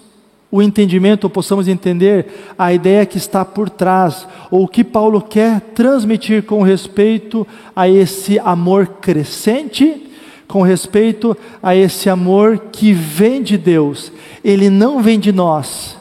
o 0.54 0.62
entendimento, 0.62 1.24
ou 1.24 1.30
possamos 1.30 1.66
entender 1.66 2.54
a 2.56 2.72
ideia 2.72 3.04
que 3.04 3.18
está 3.18 3.44
por 3.44 3.68
trás, 3.68 4.24
ou 4.52 4.62
o 4.62 4.68
que 4.68 4.84
Paulo 4.84 5.20
quer 5.20 5.60
transmitir 5.74 6.44
com 6.44 6.62
respeito 6.62 7.44
a 7.74 7.88
esse 7.88 8.38
amor 8.38 8.86
crescente, 9.00 10.06
com 10.46 10.62
respeito 10.62 11.36
a 11.60 11.74
esse 11.74 12.08
amor 12.08 12.66
que 12.70 12.92
vem 12.92 13.42
de 13.42 13.58
Deus, 13.58 14.12
ele 14.44 14.70
não 14.70 15.02
vem 15.02 15.18
de 15.18 15.32
nós. 15.32 15.96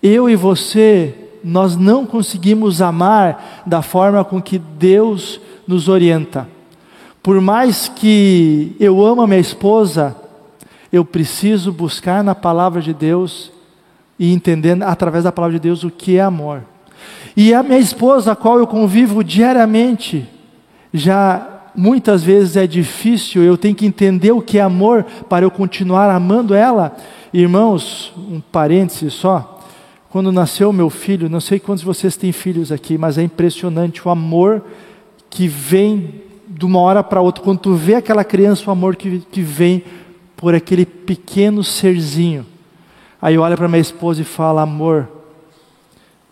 Eu 0.00 0.30
e 0.30 0.36
você 0.36 1.12
nós 1.42 1.74
não 1.74 2.06
conseguimos 2.06 2.80
amar 2.80 3.64
da 3.66 3.82
forma 3.82 4.24
com 4.24 4.40
que 4.40 4.56
Deus 4.56 5.40
nos 5.66 5.88
orienta. 5.88 6.48
Por 7.20 7.40
mais 7.40 7.88
que 7.88 8.76
eu 8.78 9.04
amo 9.04 9.22
a 9.22 9.26
minha 9.26 9.40
esposa, 9.40 10.14
eu 10.92 11.04
preciso 11.04 11.72
buscar 11.72 12.24
na 12.24 12.34
palavra 12.34 12.80
de 12.80 12.94
Deus 12.94 13.50
e 14.18 14.32
entender 14.32 14.82
através 14.82 15.24
da 15.24 15.32
palavra 15.32 15.58
de 15.58 15.62
Deus 15.62 15.84
o 15.84 15.90
que 15.90 16.16
é 16.16 16.20
amor. 16.20 16.64
E 17.36 17.54
a 17.54 17.62
minha 17.62 17.78
esposa, 17.78 18.32
a 18.32 18.36
qual 18.36 18.58
eu 18.58 18.66
convivo 18.66 19.22
diariamente, 19.22 20.26
já 20.92 21.46
muitas 21.74 22.24
vezes 22.24 22.56
é 22.56 22.66
difícil, 22.66 23.42
eu 23.42 23.56
tenho 23.56 23.74
que 23.74 23.86
entender 23.86 24.32
o 24.32 24.42
que 24.42 24.58
é 24.58 24.62
amor 24.62 25.04
para 25.28 25.44
eu 25.44 25.50
continuar 25.50 26.10
amando 26.10 26.54
ela. 26.54 26.96
Irmãos, 27.32 28.12
um 28.16 28.40
parêntese 28.40 29.10
só, 29.10 29.60
quando 30.10 30.32
nasceu 30.32 30.72
meu 30.72 30.90
filho, 30.90 31.28
não 31.28 31.40
sei 31.40 31.60
quantos 31.60 31.82
de 31.82 31.86
vocês 31.86 32.16
têm 32.16 32.32
filhos 32.32 32.72
aqui, 32.72 32.98
mas 32.98 33.18
é 33.18 33.22
impressionante 33.22 34.06
o 34.06 34.10
amor 34.10 34.64
que 35.30 35.46
vem 35.46 36.22
de 36.48 36.64
uma 36.64 36.80
hora 36.80 37.04
para 37.04 37.20
outra. 37.20 37.44
Quando 37.44 37.58
tu 37.58 37.74
vê 37.74 37.94
aquela 37.94 38.24
criança, 38.24 38.68
o 38.68 38.72
amor 38.72 38.96
que, 38.96 39.20
que 39.30 39.42
vem 39.42 39.84
por 40.38 40.54
aquele 40.54 40.86
pequeno 40.86 41.64
serzinho. 41.64 42.46
Aí 43.20 43.36
olha 43.36 43.56
para 43.56 43.66
minha 43.66 43.80
esposa 43.80 44.22
e 44.22 44.24
fala: 44.24 44.62
Amor, 44.62 45.08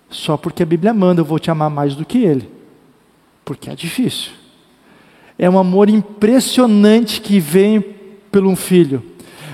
só 0.09 0.37
porque 0.37 0.63
a 0.63 0.67
Bíblia 0.67 0.95
manda 0.95 1.21
eu 1.21 1.25
vou 1.25 1.41
te 1.41 1.51
amar 1.51 1.69
mais 1.69 1.97
do 1.97 2.05
que 2.05 2.19
ele, 2.19 2.49
porque 3.45 3.69
é 3.69 3.75
difícil. 3.75 4.31
É 5.37 5.51
um 5.51 5.59
amor 5.59 5.91
impressionante 5.91 7.21
que 7.21 7.41
vem 7.41 7.85
pelo 8.31 8.49
um 8.49 8.57
filho. 8.57 9.03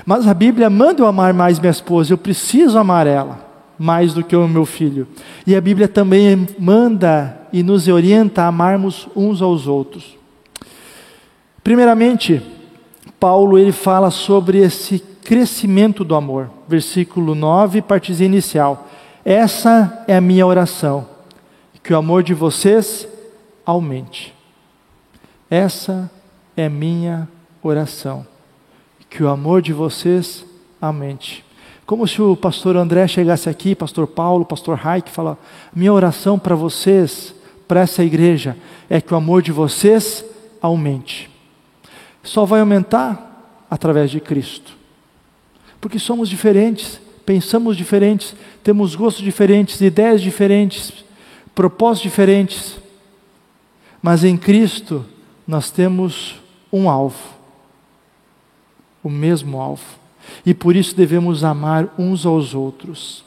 Mas 0.05 0.27
a 0.27 0.33
Bíblia 0.33 0.69
manda 0.69 1.01
eu 1.01 1.07
amar 1.07 1.33
mais 1.33 1.59
minha 1.59 1.71
esposa, 1.71 2.13
eu 2.13 2.17
preciso 2.17 2.77
amar 2.77 3.07
ela 3.07 3.51
mais 3.77 4.13
do 4.13 4.23
que 4.23 4.35
o 4.35 4.47
meu 4.47 4.65
filho. 4.65 5.07
E 5.47 5.55
a 5.55 5.61
Bíblia 5.61 5.87
também 5.87 6.47
manda 6.59 7.41
e 7.51 7.63
nos 7.63 7.87
orienta 7.87 8.43
a 8.43 8.47
amarmos 8.47 9.07
uns 9.15 9.41
aos 9.41 9.65
outros. 9.65 10.15
Primeiramente, 11.63 12.41
Paulo 13.23 13.57
ele 13.57 13.71
fala 13.71 14.11
sobre 14.11 14.57
esse 14.57 14.99
crescimento 14.99 16.03
do 16.03 16.13
amor. 16.13 16.49
Versículo 16.67 17.33
9, 17.33 17.81
partezinha 17.81 18.27
inicial. 18.27 18.85
Essa 19.23 20.03
é 20.09 20.17
a 20.17 20.19
minha 20.19 20.45
oração, 20.45 21.07
que 21.81 21.93
o 21.93 21.97
amor 21.97 22.21
de 22.21 22.33
vocês 22.33 23.07
aumente. 23.65 24.35
Essa 25.49 26.11
é 26.57 26.67
minha 26.67 27.29
oração, 27.63 28.27
que 29.09 29.23
o 29.23 29.29
amor 29.29 29.61
de 29.61 29.71
vocês 29.71 30.45
aumente. 30.81 31.45
Como 31.85 32.05
se 32.05 32.21
o 32.21 32.35
pastor 32.35 32.75
André 32.75 33.07
chegasse 33.07 33.47
aqui, 33.47 33.73
pastor 33.73 34.05
Paulo, 34.05 34.43
pastor 34.43 34.77
Raik, 34.77 35.09
fala: 35.09 35.37
minha 35.73 35.93
oração 35.93 36.37
para 36.37 36.55
vocês, 36.55 37.33
para 37.69 37.79
essa 37.79 38.03
igreja, 38.03 38.57
é 38.89 38.99
que 38.99 39.13
o 39.13 39.17
amor 39.17 39.41
de 39.41 39.53
vocês 39.53 40.25
aumente. 40.61 41.32
Só 42.23 42.45
vai 42.45 42.61
aumentar 42.61 43.65
através 43.69 44.09
de 44.09 44.19
Cristo. 44.19 44.77
Porque 45.81 45.99
somos 45.99 46.29
diferentes, 46.29 46.99
pensamos 47.25 47.75
diferentes, 47.75 48.33
temos 48.63 48.95
gostos 48.95 49.23
diferentes, 49.23 49.81
ideias 49.81 50.21
diferentes, 50.21 51.03
propósitos 51.53 52.09
diferentes. 52.09 52.77
Mas 54.01 54.23
em 54.23 54.37
Cristo 54.37 55.05
nós 55.45 55.69
temos 55.69 56.41
um 56.71 56.89
alvo, 56.89 57.17
o 59.03 59.09
mesmo 59.09 59.59
alvo. 59.59 59.83
E 60.45 60.53
por 60.53 60.75
isso 60.75 60.95
devemos 60.95 61.43
amar 61.43 61.93
uns 61.97 62.25
aos 62.25 62.55
outros. 62.55 63.23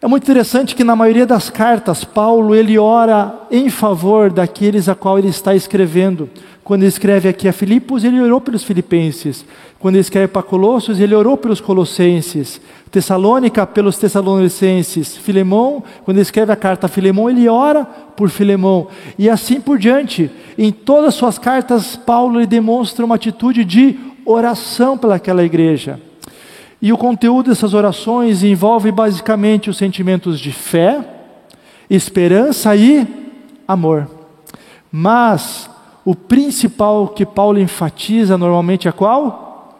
É 0.00 0.06
muito 0.06 0.24
interessante 0.24 0.74
que 0.74 0.84
na 0.84 0.94
maioria 0.94 1.24
das 1.24 1.48
cartas 1.48 2.04
Paulo 2.04 2.54
ele 2.54 2.78
ora 2.78 3.34
em 3.50 3.70
favor 3.70 4.30
daqueles 4.30 4.90
a 4.90 4.94
qual 4.94 5.18
ele 5.18 5.28
está 5.28 5.54
escrevendo. 5.54 6.28
Quando 6.62 6.82
ele 6.82 6.88
escreve 6.88 7.28
aqui 7.28 7.48
a 7.48 7.52
Filipos, 7.52 8.04
ele 8.04 8.20
orou 8.20 8.38
pelos 8.38 8.62
filipenses. 8.62 9.44
Quando 9.78 9.94
ele 9.94 10.02
escreve 10.02 10.28
para 10.28 10.42
Colossos, 10.42 11.00
ele 11.00 11.14
orou 11.14 11.36
pelos 11.36 11.60
colossenses. 11.60 12.60
Tessalônica, 12.90 13.66
pelos 13.66 13.96
tessalonicenses. 13.96 15.16
Filemão, 15.16 15.82
quando 16.04 16.18
ele 16.18 16.22
escreve 16.22 16.52
a 16.52 16.56
carta 16.56 16.86
a 16.86 16.88
Filemão, 16.90 17.30
ele 17.30 17.48
ora 17.48 17.84
por 17.84 18.28
Filemão. 18.28 18.88
E 19.18 19.30
assim 19.30 19.60
por 19.60 19.78
diante. 19.78 20.30
Em 20.58 20.72
todas 20.72 21.10
as 21.10 21.14
suas 21.14 21.38
cartas, 21.38 21.96
Paulo 21.96 22.38
ele 22.38 22.46
demonstra 22.46 23.04
uma 23.04 23.14
atitude 23.14 23.64
de 23.64 23.98
oração 24.26 24.98
pelaquela 24.98 25.42
igreja. 25.42 26.00
E 26.86 26.92
o 26.92 26.96
conteúdo 26.96 27.48
dessas 27.48 27.74
orações 27.74 28.44
envolve 28.44 28.92
basicamente 28.92 29.68
os 29.68 29.76
sentimentos 29.76 30.38
de 30.38 30.52
fé, 30.52 31.04
esperança 31.90 32.76
e 32.76 33.04
amor. 33.66 34.08
Mas 34.92 35.68
o 36.04 36.14
principal 36.14 37.08
que 37.08 37.26
Paulo 37.26 37.58
enfatiza 37.58 38.38
normalmente 38.38 38.86
é 38.86 38.92
qual? 38.92 39.74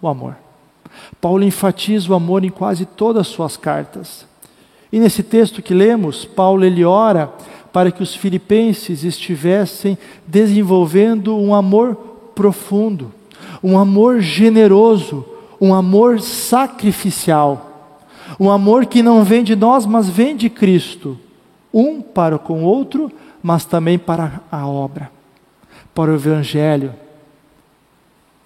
O 0.00 0.06
amor. 0.06 0.36
Paulo 1.20 1.42
enfatiza 1.42 2.12
o 2.12 2.14
amor 2.14 2.44
em 2.44 2.50
quase 2.50 2.86
todas 2.86 3.22
as 3.22 3.26
suas 3.26 3.56
cartas. 3.56 4.24
E 4.92 5.00
nesse 5.00 5.24
texto 5.24 5.60
que 5.60 5.74
lemos, 5.74 6.24
Paulo 6.24 6.64
ele 6.64 6.84
ora 6.84 7.28
para 7.72 7.90
que 7.90 8.04
os 8.04 8.14
filipenses 8.14 9.02
estivessem 9.02 9.98
desenvolvendo 10.24 11.36
um 11.36 11.52
amor 11.52 11.96
profundo, 12.36 13.12
um 13.60 13.76
amor 13.76 14.20
generoso, 14.20 15.26
um 15.60 15.74
amor 15.74 16.20
sacrificial, 16.20 18.00
um 18.38 18.50
amor 18.50 18.86
que 18.86 19.02
não 19.02 19.22
vem 19.24 19.42
de 19.44 19.56
nós, 19.56 19.86
mas 19.86 20.08
vem 20.08 20.36
de 20.36 20.50
Cristo, 20.50 21.18
um 21.72 22.00
para 22.00 22.38
com 22.38 22.62
o 22.62 22.66
outro, 22.66 23.10
mas 23.42 23.64
também 23.64 23.98
para 23.98 24.40
a 24.50 24.66
obra 24.66 25.16
para 25.96 26.10
o 26.10 26.14
Evangelho, 26.14 26.92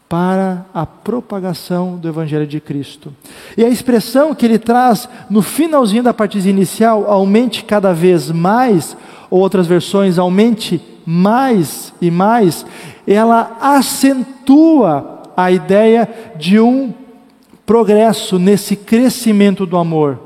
para 0.09 0.65
a 0.73 0.87
propagação 0.87 1.97
do 1.97 2.07
Evangelho 2.07 2.47
de 2.47 2.61
Cristo. 2.61 3.13
E 3.57 3.65
a 3.65 3.69
expressão 3.69 4.33
que 4.37 4.47
ele 4.47 4.59
traz 4.59 5.09
no 5.29 5.43
finalzinho 5.43 6.05
da 6.05 6.15
parte 6.15 6.39
inicial, 6.39 7.11
aumente 7.11 7.65
cada 7.65 7.93
vez 7.93 8.31
mais, 8.31 8.97
ou 9.29 9.41
outras 9.41 9.67
versões, 9.67 10.17
aumente 10.17 10.81
mais 11.05 11.93
e 12.01 12.09
mais, 12.09 12.65
ela 13.05 13.57
acentua 13.61 15.25
a 15.37 15.51
ideia 15.51 16.09
de 16.37 16.61
um 16.61 16.93
progresso 17.71 18.37
nesse 18.37 18.75
crescimento 18.75 19.65
do 19.65 19.77
amor. 19.77 20.19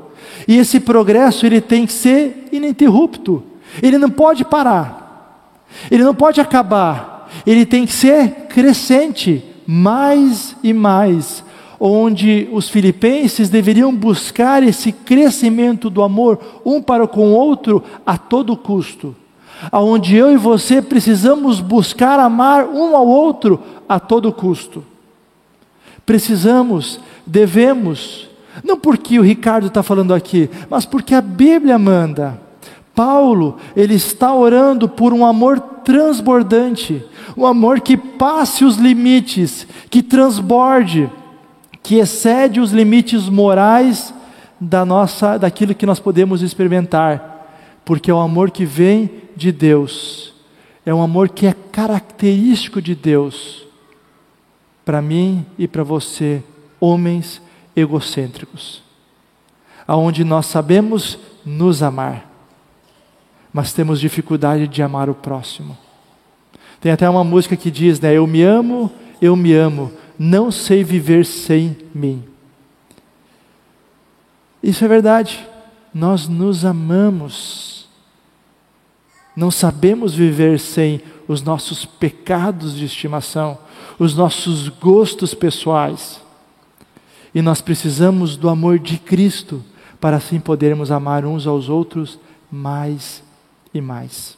E 0.47 0.57
esse 0.57 0.79
progresso 0.79 1.45
ele 1.45 1.61
tem 1.61 1.85
que 1.85 1.93
ser 1.93 2.47
ininterrupto. 2.51 3.43
Ele 3.83 3.99
não 3.99 4.09
pode 4.09 4.43
parar. 4.43 5.61
Ele 5.91 6.03
não 6.03 6.15
pode 6.15 6.41
acabar 6.41 7.15
ele 7.45 7.65
tem 7.65 7.85
que 7.85 7.93
ser 7.93 8.29
crescente, 8.47 9.43
mais 9.65 10.55
e 10.63 10.73
mais, 10.73 11.43
onde 11.79 12.47
os 12.51 12.69
filipenses 12.69 13.49
deveriam 13.49 13.93
buscar 13.93 14.61
esse 14.63 14.91
crescimento 14.91 15.89
do 15.89 16.03
amor 16.03 16.39
um 16.63 16.81
para 16.81 17.07
com 17.07 17.29
o 17.29 17.35
outro 17.35 17.83
a 18.05 18.17
todo 18.17 18.55
custo. 18.55 19.15
Aonde 19.71 20.15
eu 20.15 20.31
e 20.31 20.37
você 20.37 20.81
precisamos 20.81 21.59
buscar 21.59 22.19
amar 22.19 22.65
um 22.67 22.95
ao 22.95 23.07
outro 23.07 23.59
a 23.87 23.99
todo 23.99 24.31
custo. 24.31 24.83
Precisamos, 26.05 26.99
devemos, 27.25 28.29
não 28.63 28.79
porque 28.79 29.19
o 29.19 29.23
Ricardo 29.23 29.67
está 29.67 29.81
falando 29.81 30.13
aqui, 30.13 30.49
mas 30.69 30.85
porque 30.85 31.15
a 31.15 31.21
Bíblia 31.21 31.77
manda. 31.79 32.39
Paulo, 32.93 33.57
ele 33.75 33.95
está 33.95 34.33
orando 34.33 34.87
por 34.87 35.11
um 35.11 35.25
amor 35.25 35.59
transbordante, 35.59 37.03
um 37.35 37.45
amor 37.45 37.81
que 37.81 37.97
passe 37.97 38.63
os 38.63 38.77
limites, 38.77 39.67
que 39.89 40.01
transborde, 40.01 41.09
que 41.83 41.95
excede 41.95 42.59
os 42.59 42.71
limites 42.71 43.27
morais 43.27 44.13
da 44.59 44.85
nossa, 44.85 45.37
daquilo 45.37 45.75
que 45.75 45.85
nós 45.85 45.99
podemos 45.99 46.41
experimentar, 46.41 47.81
porque 47.83 48.09
é 48.09 48.13
o 48.13 48.19
amor 48.19 48.49
que 48.49 48.65
vem 48.65 49.11
de 49.35 49.51
Deus, 49.51 50.33
é 50.85 50.93
um 50.93 51.01
amor 51.01 51.29
que 51.29 51.45
é 51.45 51.53
característico 51.71 52.81
de 52.81 52.95
Deus, 52.95 53.64
para 54.85 55.01
mim 55.01 55.45
e 55.57 55.67
para 55.67 55.83
você, 55.83 56.43
homens 56.79 57.41
egocêntricos, 57.75 58.83
aonde 59.87 60.23
nós 60.23 60.45
sabemos 60.45 61.19
nos 61.43 61.83
amar 61.83 62.35
mas 63.55 63.71
temos 63.71 64.01
dificuldade 64.01 64.67
de 64.67 64.83
amar 64.83 65.09
o 65.09 65.15
próximo. 65.15 65.77
Tem 66.81 66.91
até 66.91 67.09
uma 67.09 67.23
música 67.23 67.55
que 67.55 67.71
diz, 67.71 68.01
né? 68.01 68.13
Eu 68.13 68.27
me 68.27 68.43
amo, 68.43 68.91
eu 69.21 69.33
me 69.33 69.53
amo, 69.53 69.93
não 70.19 70.51
sei 70.51 70.83
viver 70.83 71.25
sem 71.25 71.77
mim. 71.95 72.21
Isso 74.61 74.83
é 74.83 74.89
verdade. 74.89 75.47
Nós 75.93 76.27
nos 76.27 76.65
amamos. 76.65 77.84
Não 79.35 79.51
sabemos 79.51 80.13
viver 80.13 80.59
sem 80.59 81.01
os 81.27 81.41
nossos 81.41 81.85
pecados 81.85 82.75
de 82.75 82.85
estimação, 82.85 83.57
os 83.99 84.15
nossos 84.15 84.69
gostos 84.69 85.33
pessoais. 85.33 86.21
E 87.33 87.41
nós 87.41 87.59
precisamos 87.59 88.37
do 88.37 88.47
amor 88.47 88.79
de 88.79 88.97
Cristo 88.97 89.61
para 89.99 90.17
assim 90.17 90.39
podermos 90.39 90.91
amar 90.91 91.25
uns 91.25 91.45
aos 91.45 91.67
outros 91.67 92.17
mais 92.49 93.21
e 93.73 93.81
mais. 93.81 94.37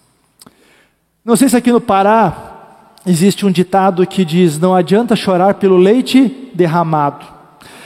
Não 1.23 1.36
sei 1.36 1.49
se 1.49 1.57
aqui 1.57 1.71
no 1.71 1.81
Pará 1.81 2.93
existe 3.05 3.45
um 3.45 3.51
ditado 3.51 4.05
que 4.07 4.25
diz: 4.25 4.57
não 4.57 4.73
adianta 4.73 5.15
chorar 5.15 5.55
pelo 5.55 5.77
leite 5.77 6.49
derramado. 6.53 7.25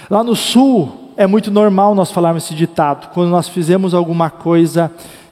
Lá 0.10 0.24
no 0.24 0.36
sul 0.36 1.12
é 1.18 1.28
muito 1.28 1.52
normal 1.52 1.94
nós 1.94 2.12
falarmos 2.12 2.46
esse 2.46 2.56
ditado, 2.56 3.12
quando 3.14 3.30
nós 3.30 3.50
fizemos 3.50 3.94
alguma 3.94 4.30
coisa 4.30 4.92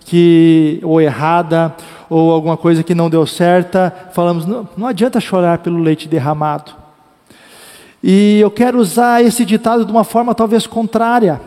que 0.09 0.79
ou 0.81 0.99
errada 0.99 1.75
ou 2.09 2.31
alguma 2.31 2.57
coisa 2.57 2.81
que 2.81 2.95
não 2.95 3.11
deu 3.11 3.27
certa, 3.27 3.93
falamos 4.11 4.43
não, 4.43 4.67
não 4.75 4.87
adianta 4.87 5.19
chorar 5.19 5.59
pelo 5.59 5.77
leite 5.77 6.07
derramado. 6.07 6.71
E 8.03 8.39
eu 8.39 8.49
quero 8.49 8.79
usar 8.79 9.23
esse 9.23 9.45
ditado 9.45 9.85
de 9.85 9.91
uma 9.91 10.03
forma 10.03 10.33
talvez 10.33 10.65
contrária. 10.65 11.39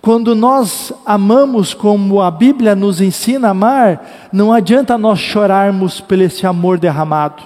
Quando 0.00 0.34
nós 0.34 0.94
amamos 1.04 1.74
como 1.74 2.22
a 2.22 2.30
Bíblia 2.30 2.74
nos 2.74 3.02
ensina 3.02 3.48
a 3.48 3.50
amar, 3.50 4.30
não 4.32 4.50
adianta 4.50 4.96
nós 4.96 5.18
chorarmos 5.18 6.00
pelo 6.00 6.22
esse 6.22 6.46
amor 6.46 6.78
derramado, 6.78 7.42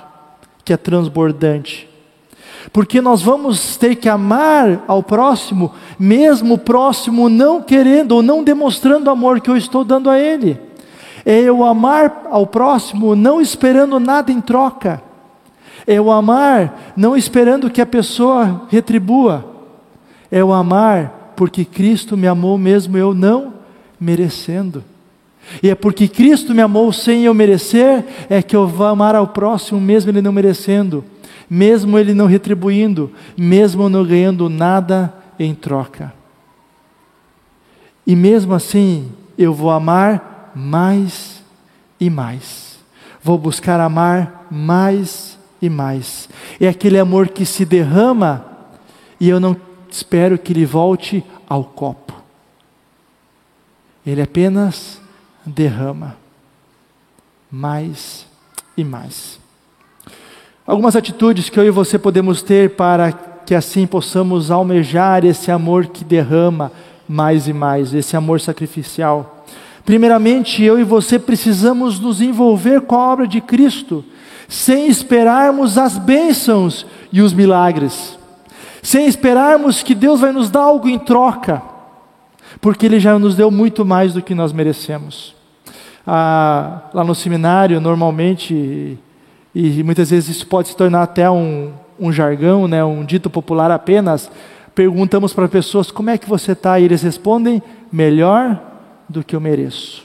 que 0.64 0.72
é 0.72 0.76
transbordante. 0.76 1.88
Porque 2.72 3.00
nós 3.00 3.22
vamos 3.22 3.76
ter 3.76 3.96
que 3.96 4.08
amar 4.08 4.84
ao 4.86 5.02
próximo, 5.02 5.72
mesmo 5.98 6.54
o 6.54 6.58
próximo 6.58 7.28
não 7.28 7.62
querendo 7.62 8.12
ou 8.12 8.22
não 8.22 8.42
demonstrando 8.42 9.08
o 9.08 9.12
amor 9.12 9.40
que 9.40 9.50
eu 9.50 9.56
estou 9.56 9.84
dando 9.84 10.08
a 10.08 10.18
ele. 10.18 10.58
É 11.24 11.40
eu 11.40 11.64
amar 11.64 12.22
ao 12.30 12.46
próximo 12.46 13.14
não 13.14 13.40
esperando 13.40 13.98
nada 13.98 14.30
em 14.30 14.40
troca. 14.40 15.02
É 15.86 15.94
eu 15.94 16.10
amar 16.10 16.92
não 16.96 17.16
esperando 17.16 17.70
que 17.70 17.80
a 17.80 17.86
pessoa 17.86 18.62
retribua. 18.68 19.44
É 20.30 20.40
eu 20.40 20.52
amar 20.52 21.32
porque 21.36 21.64
Cristo 21.64 22.16
me 22.16 22.26
amou 22.26 22.56
mesmo 22.56 22.96
eu 22.96 23.14
não 23.14 23.54
merecendo. 23.98 24.84
E 25.62 25.68
é 25.68 25.74
porque 25.74 26.08
Cristo 26.08 26.54
me 26.54 26.62
amou 26.62 26.92
sem 26.92 27.24
eu 27.24 27.34
merecer, 27.34 28.04
é 28.30 28.42
que 28.42 28.56
eu 28.56 28.66
vou 28.66 28.86
amar 28.86 29.14
ao 29.14 29.28
próximo 29.28 29.80
mesmo 29.80 30.10
ele 30.10 30.22
não 30.22 30.32
merecendo, 30.32 31.04
mesmo 31.54 31.96
ele 31.96 32.14
não 32.14 32.26
retribuindo, 32.26 33.12
mesmo 33.36 33.88
não 33.88 34.04
ganhando 34.04 34.48
nada 34.48 35.14
em 35.38 35.54
troca. 35.54 36.12
E 38.04 38.16
mesmo 38.16 38.52
assim, 38.52 39.12
eu 39.38 39.54
vou 39.54 39.70
amar 39.70 40.50
mais 40.52 41.44
e 42.00 42.10
mais. 42.10 42.80
Vou 43.22 43.38
buscar 43.38 43.78
amar 43.78 44.48
mais 44.50 45.38
e 45.62 45.70
mais. 45.70 46.28
É 46.60 46.66
aquele 46.66 46.98
amor 46.98 47.28
que 47.28 47.46
se 47.46 47.64
derrama 47.64 48.44
e 49.20 49.28
eu 49.28 49.38
não 49.38 49.56
espero 49.88 50.36
que 50.36 50.52
ele 50.52 50.66
volte 50.66 51.24
ao 51.48 51.62
copo. 51.62 52.20
Ele 54.04 54.20
apenas 54.20 55.00
derrama 55.46 56.16
mais 57.48 58.26
e 58.76 58.82
mais. 58.82 59.43
Algumas 60.66 60.96
atitudes 60.96 61.50
que 61.50 61.60
eu 61.60 61.66
e 61.66 61.70
você 61.70 61.98
podemos 61.98 62.40
ter 62.40 62.70
para 62.70 63.12
que 63.12 63.54
assim 63.54 63.86
possamos 63.86 64.50
almejar 64.50 65.22
esse 65.22 65.50
amor 65.50 65.84
que 65.86 66.02
derrama 66.02 66.72
mais 67.06 67.46
e 67.46 67.52
mais, 67.52 67.92
esse 67.92 68.16
amor 68.16 68.40
sacrificial. 68.40 69.44
Primeiramente, 69.84 70.64
eu 70.64 70.78
e 70.78 70.82
você 70.82 71.18
precisamos 71.18 72.00
nos 72.00 72.22
envolver 72.22 72.80
com 72.80 72.94
a 72.94 73.12
obra 73.12 73.28
de 73.28 73.42
Cristo, 73.42 74.02
sem 74.48 74.86
esperarmos 74.86 75.76
as 75.76 75.98
bênçãos 75.98 76.86
e 77.12 77.20
os 77.20 77.34
milagres, 77.34 78.18
sem 78.82 79.06
esperarmos 79.06 79.82
que 79.82 79.94
Deus 79.94 80.20
vai 80.20 80.32
nos 80.32 80.48
dar 80.48 80.62
algo 80.62 80.88
em 80.88 80.98
troca, 80.98 81.60
porque 82.62 82.86
Ele 82.86 82.98
já 82.98 83.18
nos 83.18 83.36
deu 83.36 83.50
muito 83.50 83.84
mais 83.84 84.14
do 84.14 84.22
que 84.22 84.34
nós 84.34 84.50
merecemos. 84.50 85.34
Ah, 86.06 86.84
lá 86.94 87.04
no 87.04 87.14
seminário, 87.14 87.82
normalmente, 87.82 88.98
e 89.54 89.82
muitas 89.84 90.10
vezes 90.10 90.36
isso 90.36 90.46
pode 90.46 90.68
se 90.68 90.76
tornar 90.76 91.02
até 91.02 91.30
um, 91.30 91.72
um 91.98 92.12
jargão, 92.12 92.66
né, 92.66 92.84
um 92.84 93.04
dito 93.04 93.30
popular 93.30 93.70
apenas, 93.70 94.30
perguntamos 94.74 95.32
para 95.32 95.48
pessoas 95.48 95.90
como 95.90 96.10
é 96.10 96.18
que 96.18 96.28
você 96.28 96.52
está, 96.52 96.80
e 96.80 96.84
eles 96.84 97.02
respondem: 97.02 97.62
melhor 97.92 98.60
do 99.08 99.22
que 99.22 99.36
eu 99.36 99.40
mereço. 99.40 100.04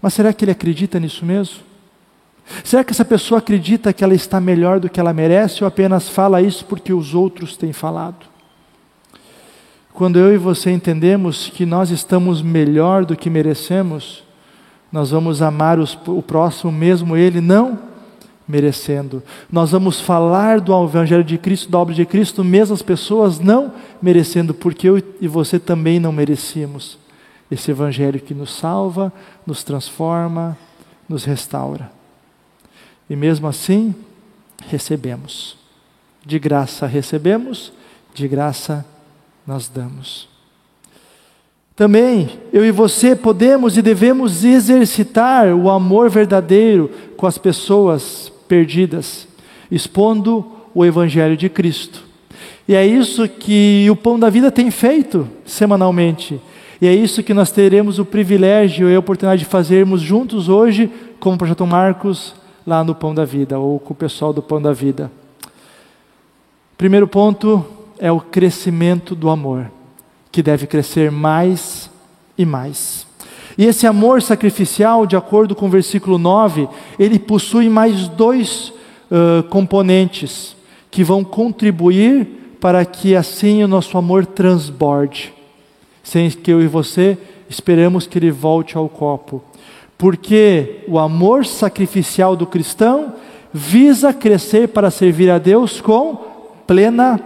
Mas 0.00 0.14
será 0.14 0.32
que 0.32 0.44
ele 0.44 0.52
acredita 0.52 1.00
nisso 1.00 1.26
mesmo? 1.26 1.66
Será 2.64 2.84
que 2.84 2.92
essa 2.92 3.04
pessoa 3.04 3.38
acredita 3.38 3.92
que 3.92 4.04
ela 4.04 4.14
está 4.14 4.40
melhor 4.40 4.80
do 4.80 4.88
que 4.88 5.00
ela 5.00 5.12
merece 5.12 5.62
ou 5.62 5.68
apenas 5.68 6.08
fala 6.08 6.40
isso 6.40 6.64
porque 6.64 6.92
os 6.92 7.14
outros 7.14 7.56
têm 7.56 7.72
falado? 7.72 8.26
Quando 9.92 10.18
eu 10.18 10.32
e 10.32 10.38
você 10.38 10.70
entendemos 10.70 11.50
que 11.50 11.66
nós 11.66 11.90
estamos 11.90 12.40
melhor 12.40 13.04
do 13.04 13.16
que 13.16 13.28
merecemos, 13.28 14.22
nós 14.92 15.10
vamos 15.10 15.42
amar 15.42 15.78
os, 15.78 15.98
o 16.06 16.22
próximo 16.22 16.70
mesmo 16.70 17.16
ele 17.16 17.40
não 17.40 17.87
merecendo. 18.48 19.22
Nós 19.52 19.72
vamos 19.72 20.00
falar 20.00 20.60
do 20.60 20.72
Evangelho 20.82 21.22
de 21.22 21.36
Cristo, 21.36 21.70
da 21.70 21.78
obra 21.78 21.94
de 21.94 22.06
Cristo, 22.06 22.42
mesmo 22.42 22.74
as 22.74 22.80
pessoas 22.80 23.38
não 23.38 23.74
merecendo, 24.00 24.54
porque 24.54 24.88
eu 24.88 25.02
e 25.20 25.28
você 25.28 25.58
também 25.58 26.00
não 26.00 26.10
merecíamos. 26.10 26.98
Esse 27.50 27.70
Evangelho 27.70 28.18
que 28.18 28.32
nos 28.32 28.54
salva, 28.54 29.12
nos 29.46 29.62
transforma, 29.62 30.56
nos 31.08 31.24
restaura. 31.24 31.90
E 33.08 33.14
mesmo 33.14 33.46
assim, 33.46 33.94
recebemos. 34.66 35.56
De 36.24 36.38
graça 36.38 36.86
recebemos, 36.86 37.72
de 38.14 38.26
graça 38.26 38.84
nós 39.46 39.68
damos. 39.68 40.28
Também 41.74 42.40
eu 42.52 42.64
e 42.64 42.72
você 42.72 43.14
podemos 43.14 43.78
e 43.78 43.82
devemos 43.82 44.44
exercitar 44.44 45.54
o 45.54 45.70
amor 45.70 46.10
verdadeiro 46.10 46.90
com 47.16 47.24
as 47.24 47.38
pessoas 47.38 48.32
perdidas, 48.48 49.28
expondo 49.70 50.44
o 50.74 50.84
Evangelho 50.84 51.36
de 51.36 51.48
Cristo. 51.48 52.02
E 52.66 52.74
é 52.74 52.86
isso 52.86 53.28
que 53.28 53.86
o 53.90 53.96
Pão 53.96 54.18
da 54.18 54.28
Vida 54.28 54.50
tem 54.50 54.70
feito 54.70 55.28
semanalmente. 55.44 56.40
E 56.80 56.86
é 56.86 56.94
isso 56.94 57.22
que 57.22 57.34
nós 57.34 57.50
teremos 57.50 57.98
o 57.98 58.04
privilégio 58.04 58.88
e 58.88 58.94
a 58.94 58.98
oportunidade 58.98 59.40
de 59.40 59.48
fazermos 59.48 60.00
juntos 60.00 60.48
hoje, 60.48 60.90
como 61.18 61.34
o 61.34 61.38
Projeto 61.38 61.66
Marcos, 61.66 62.34
lá 62.66 62.84
no 62.84 62.94
Pão 62.94 63.14
da 63.14 63.24
Vida, 63.24 63.58
ou 63.58 63.80
com 63.80 63.92
o 63.92 63.96
pessoal 63.96 64.32
do 64.32 64.42
Pão 64.42 64.60
da 64.60 64.72
Vida. 64.72 65.10
Primeiro 66.76 67.08
ponto 67.08 67.64
é 67.98 68.12
o 68.12 68.20
crescimento 68.20 69.16
do 69.16 69.28
amor, 69.28 69.70
que 70.30 70.42
deve 70.42 70.66
crescer 70.66 71.10
mais 71.10 71.90
e 72.36 72.44
mais. 72.44 73.07
E 73.58 73.66
esse 73.66 73.88
amor 73.88 74.22
sacrificial, 74.22 75.04
de 75.04 75.16
acordo 75.16 75.52
com 75.52 75.66
o 75.66 75.70
versículo 75.70 76.16
9, 76.16 76.68
ele 76.96 77.18
possui 77.18 77.68
mais 77.68 78.06
dois 78.06 78.72
uh, 79.10 79.42
componentes 79.48 80.54
que 80.92 81.02
vão 81.02 81.24
contribuir 81.24 82.56
para 82.60 82.84
que 82.84 83.16
assim 83.16 83.64
o 83.64 83.68
nosso 83.68 83.98
amor 83.98 84.24
transborde, 84.24 85.34
sem 86.04 86.30
que 86.30 86.52
eu 86.52 86.62
e 86.62 86.68
você 86.68 87.18
esperemos 87.50 88.06
que 88.06 88.16
ele 88.16 88.30
volte 88.30 88.76
ao 88.76 88.88
copo. 88.88 89.42
Porque 89.96 90.84
o 90.86 90.96
amor 90.96 91.44
sacrificial 91.44 92.36
do 92.36 92.46
cristão 92.46 93.14
visa 93.52 94.12
crescer 94.12 94.68
para 94.68 94.88
servir 94.88 95.30
a 95.30 95.38
Deus 95.38 95.80
com 95.80 96.16
plena 96.64 97.20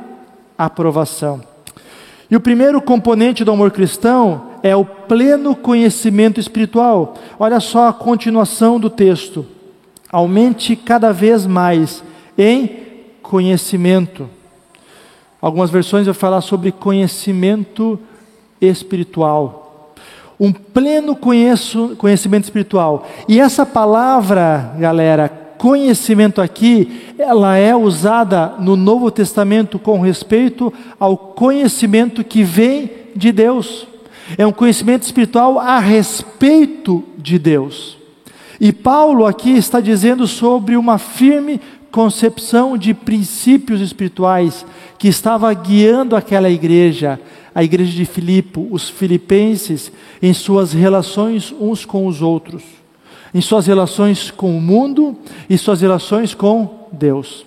aprovação. 0.56 1.42
E 2.30 2.36
o 2.36 2.40
primeiro 2.40 2.80
componente 2.80 3.44
do 3.44 3.52
amor 3.52 3.70
cristão 3.70 4.51
é 4.62 4.76
o 4.76 4.84
pleno 4.84 5.56
conhecimento 5.56 6.38
espiritual. 6.38 7.14
Olha 7.38 7.58
só 7.58 7.88
a 7.88 7.92
continuação 7.92 8.78
do 8.78 8.88
texto. 8.88 9.44
Aumente 10.10 10.76
cada 10.76 11.12
vez 11.12 11.46
mais 11.46 12.04
em 12.38 12.70
conhecimento. 13.22 14.28
Algumas 15.40 15.70
versões 15.70 16.04
vão 16.04 16.14
falar 16.14 16.40
sobre 16.40 16.70
conhecimento 16.70 17.98
espiritual. 18.60 19.92
Um 20.38 20.52
pleno 20.52 21.16
conheço, 21.16 21.96
conhecimento 21.98 22.44
espiritual. 22.44 23.06
E 23.28 23.40
essa 23.40 23.66
palavra, 23.66 24.74
galera, 24.78 25.28
conhecimento 25.58 26.40
aqui, 26.40 27.14
ela 27.18 27.56
é 27.56 27.74
usada 27.74 28.54
no 28.58 28.76
Novo 28.76 29.10
Testamento 29.10 29.78
com 29.78 30.00
respeito 30.00 30.72
ao 30.98 31.16
conhecimento 31.16 32.22
que 32.22 32.42
vem 32.42 32.90
de 33.14 33.32
Deus 33.32 33.86
é 34.36 34.46
um 34.46 34.52
conhecimento 34.52 35.02
espiritual 35.02 35.58
a 35.58 35.78
respeito 35.78 37.04
de 37.18 37.38
Deus. 37.38 37.96
E 38.60 38.72
Paulo 38.72 39.26
aqui 39.26 39.50
está 39.50 39.80
dizendo 39.80 40.26
sobre 40.26 40.76
uma 40.76 40.98
firme 40.98 41.60
concepção 41.90 42.78
de 42.78 42.94
princípios 42.94 43.80
espirituais 43.80 44.64
que 44.98 45.08
estava 45.08 45.52
guiando 45.52 46.16
aquela 46.16 46.48
igreja, 46.48 47.20
a 47.54 47.62
igreja 47.62 47.92
de 47.92 48.06
Filipe, 48.06 48.66
os 48.70 48.88
filipenses, 48.88 49.92
em 50.22 50.32
suas 50.32 50.72
relações 50.72 51.54
uns 51.60 51.84
com 51.84 52.06
os 52.06 52.22
outros, 52.22 52.62
em 53.34 53.40
suas 53.40 53.66
relações 53.66 54.30
com 54.30 54.56
o 54.56 54.60
mundo 54.60 55.16
e 55.50 55.58
suas 55.58 55.82
relações 55.82 56.34
com 56.34 56.88
Deus. 56.90 57.44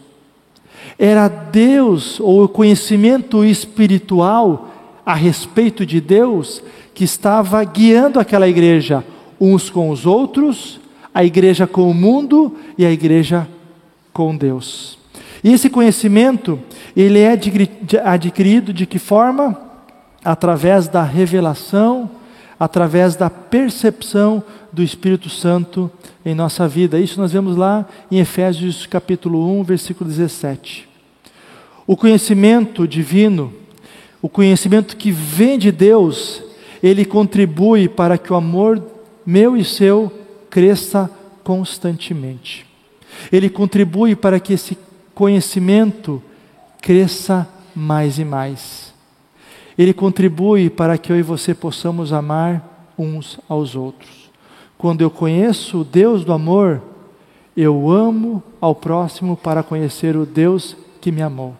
Era 1.00 1.28
Deus, 1.28 2.20
ou 2.20 2.44
o 2.44 2.50
conhecimento 2.50 3.44
espiritual, 3.44 4.75
a 5.06 5.14
respeito 5.14 5.86
de 5.86 6.02
Deus 6.02 6.64
que 6.94 7.04
estava 7.04 7.64
guiando 7.64 8.20
aquela 8.20 8.48
igreja, 8.48 9.04
uns 9.40 9.70
com 9.70 9.90
os 9.90 10.06
outros, 10.06 10.80
a 11.14 11.24
igreja 11.24 11.68
com 11.68 11.90
o 11.90 11.94
mundo 11.94 12.56
e 12.78 12.86
a 12.86 12.92
igreja 12.92 13.48
com 14.12 14.36
Deus. 14.36 14.98
E 15.44 15.54
esse 15.54 15.70
conhecimento, 15.70 16.60
ele 16.96 17.20
é 17.20 17.38
adquirido 18.04 18.74
de 18.74 18.86
que 18.86 18.98
forma? 18.98 19.62
Através 20.24 20.88
da 20.88 21.04
revelação, 21.04 22.10
através 22.60 23.16
da 23.16 23.30
percepção 23.30 24.44
do 24.72 24.82
Espírito 24.82 25.30
Santo 25.30 25.92
em 26.26 26.34
nossa 26.34 26.68
vida. 26.68 27.00
Isso 27.00 27.20
nós 27.20 27.32
vemos 27.32 27.56
lá 27.56 27.86
em 28.10 28.20
Efésios 28.20 28.86
capítulo 28.88 29.60
1, 29.60 29.64
versículo 29.64 30.10
17. 30.10 30.88
O 31.86 31.96
conhecimento 31.96 32.88
divino 32.88 33.54
o 34.26 34.30
conhecimento 34.30 34.98
que 34.98 35.12
vem 35.12 35.56
de 35.56 35.72
Deus, 35.72 36.42
ele 36.82 37.06
contribui 37.06 37.88
para 37.88 38.18
que 38.18 38.34
o 38.34 38.36
amor 38.36 38.84
meu 39.24 39.56
e 39.56 39.64
seu 39.64 40.12
cresça 40.50 41.08
constantemente. 41.44 42.66
Ele 43.32 43.52
contribui 43.52 44.16
para 44.16 44.40
que 44.40 44.54
esse 44.54 44.76
conhecimento 45.14 46.24
cresça 46.82 47.48
mais 47.76 48.18
e 48.18 48.26
mais. 48.26 48.96
Ele 49.78 49.94
contribui 49.94 50.72
para 50.72 50.98
que 50.98 51.12
eu 51.12 51.20
e 51.20 51.22
você 51.22 51.54
possamos 51.54 52.12
amar 52.12 52.90
uns 52.98 53.40
aos 53.48 53.76
outros. 53.76 54.32
Quando 54.76 55.02
eu 55.02 55.12
conheço 55.12 55.82
o 55.82 55.84
Deus 55.84 56.26
do 56.26 56.34
amor, 56.34 56.82
eu 57.56 57.92
amo 57.92 58.42
ao 58.60 58.74
próximo 58.74 59.38
para 59.38 59.62
conhecer 59.62 60.18
o 60.18 60.26
Deus 60.26 60.76
que 61.00 61.12
me 61.12 61.22
amou. 61.22 61.56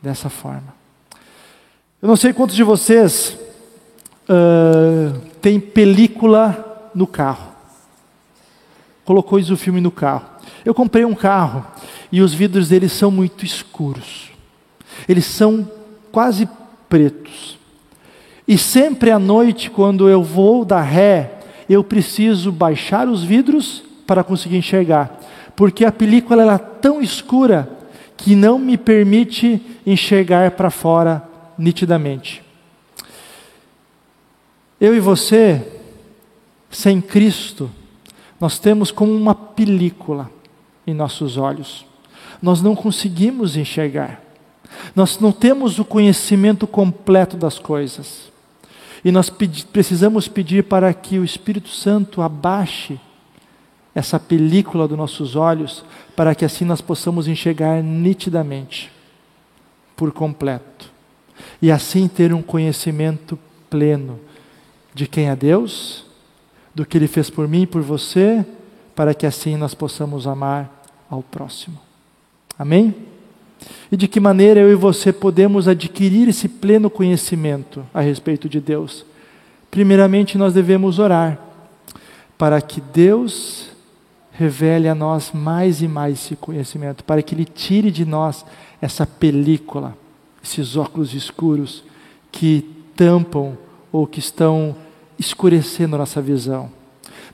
Dessa 0.00 0.30
forma. 0.30 0.73
Eu 2.04 2.08
não 2.08 2.16
sei 2.16 2.34
quantos 2.34 2.54
de 2.54 2.62
vocês 2.62 3.34
uh, 4.28 5.18
tem 5.40 5.58
película 5.58 6.90
no 6.94 7.06
carro. 7.06 7.50
Colocou 9.06 9.38
isso 9.38 9.54
o 9.54 9.56
filme 9.56 9.80
no 9.80 9.90
carro. 9.90 10.26
Eu 10.66 10.74
comprei 10.74 11.06
um 11.06 11.14
carro 11.14 11.64
e 12.12 12.20
os 12.20 12.34
vidros 12.34 12.68
dele 12.68 12.90
são 12.90 13.10
muito 13.10 13.42
escuros. 13.42 14.30
Eles 15.08 15.24
são 15.24 15.66
quase 16.12 16.46
pretos. 16.90 17.58
E 18.46 18.58
sempre 18.58 19.10
à 19.10 19.18
noite, 19.18 19.70
quando 19.70 20.06
eu 20.06 20.22
vou 20.22 20.62
dar 20.62 20.82
ré, 20.82 21.38
eu 21.70 21.82
preciso 21.82 22.52
baixar 22.52 23.08
os 23.08 23.24
vidros 23.24 23.82
para 24.06 24.22
conseguir 24.22 24.58
enxergar, 24.58 25.20
porque 25.56 25.86
a 25.86 25.90
película 25.90 26.42
era 26.42 26.58
tão 26.58 27.00
escura 27.00 27.66
que 28.14 28.36
não 28.36 28.58
me 28.58 28.76
permite 28.76 29.58
enxergar 29.86 30.50
para 30.50 30.68
fora 30.68 31.32
nitidamente. 31.58 32.42
Eu 34.80 34.94
e 34.94 35.00
você, 35.00 35.66
sem 36.70 37.00
Cristo, 37.00 37.70
nós 38.40 38.58
temos 38.58 38.90
como 38.90 39.14
uma 39.14 39.34
película 39.34 40.30
em 40.86 40.92
nossos 40.92 41.36
olhos. 41.36 41.86
Nós 42.42 42.60
não 42.60 42.74
conseguimos 42.74 43.56
enxergar. 43.56 44.20
Nós 44.94 45.18
não 45.18 45.32
temos 45.32 45.78
o 45.78 45.84
conhecimento 45.84 46.66
completo 46.66 47.36
das 47.36 47.58
coisas. 47.58 48.32
E 49.04 49.12
nós 49.12 49.30
pedi, 49.30 49.64
precisamos 49.66 50.28
pedir 50.28 50.64
para 50.64 50.92
que 50.92 51.18
o 51.18 51.24
Espírito 51.24 51.68
Santo 51.68 52.22
abaixe 52.22 52.98
essa 53.94 54.18
película 54.18 54.88
dos 54.88 54.98
nossos 54.98 55.36
olhos, 55.36 55.84
para 56.16 56.34
que 56.34 56.44
assim 56.44 56.64
nós 56.64 56.80
possamos 56.80 57.28
enxergar 57.28 57.82
nitidamente, 57.82 58.90
por 59.94 60.10
completo. 60.10 60.93
E 61.60 61.70
assim 61.70 62.08
ter 62.08 62.32
um 62.32 62.42
conhecimento 62.42 63.38
pleno 63.68 64.18
de 64.94 65.06
quem 65.06 65.28
é 65.28 65.36
Deus, 65.36 66.04
do 66.74 66.84
que 66.84 66.96
Ele 66.96 67.08
fez 67.08 67.30
por 67.30 67.48
mim 67.48 67.62
e 67.62 67.66
por 67.66 67.82
você, 67.82 68.44
para 68.94 69.14
que 69.14 69.26
assim 69.26 69.56
nós 69.56 69.74
possamos 69.74 70.26
amar 70.26 70.84
ao 71.10 71.22
próximo. 71.22 71.78
Amém? 72.58 72.94
E 73.90 73.96
de 73.96 74.06
que 74.08 74.20
maneira 74.20 74.60
eu 74.60 74.70
e 74.70 74.74
você 74.74 75.12
podemos 75.12 75.68
adquirir 75.68 76.28
esse 76.28 76.48
pleno 76.48 76.90
conhecimento 76.90 77.84
a 77.92 78.00
respeito 78.00 78.48
de 78.48 78.60
Deus? 78.60 79.04
Primeiramente, 79.70 80.38
nós 80.38 80.54
devemos 80.54 80.98
orar 80.98 81.38
para 82.38 82.60
que 82.60 82.80
Deus 82.80 83.68
revele 84.32 84.88
a 84.88 84.94
nós 84.94 85.30
mais 85.32 85.80
e 85.80 85.88
mais 85.88 86.14
esse 86.14 86.36
conhecimento, 86.36 87.04
para 87.04 87.22
que 87.22 87.34
Ele 87.34 87.44
tire 87.44 87.90
de 87.90 88.04
nós 88.04 88.44
essa 88.80 89.06
película, 89.06 89.96
esses 90.44 90.76
óculos 90.76 91.14
escuros 91.14 91.82
que 92.30 92.70
tampam 92.94 93.56
ou 93.90 94.06
que 94.06 94.18
estão 94.18 94.76
escurecendo 95.18 95.96
a 95.96 95.98
nossa 96.00 96.20
visão. 96.20 96.70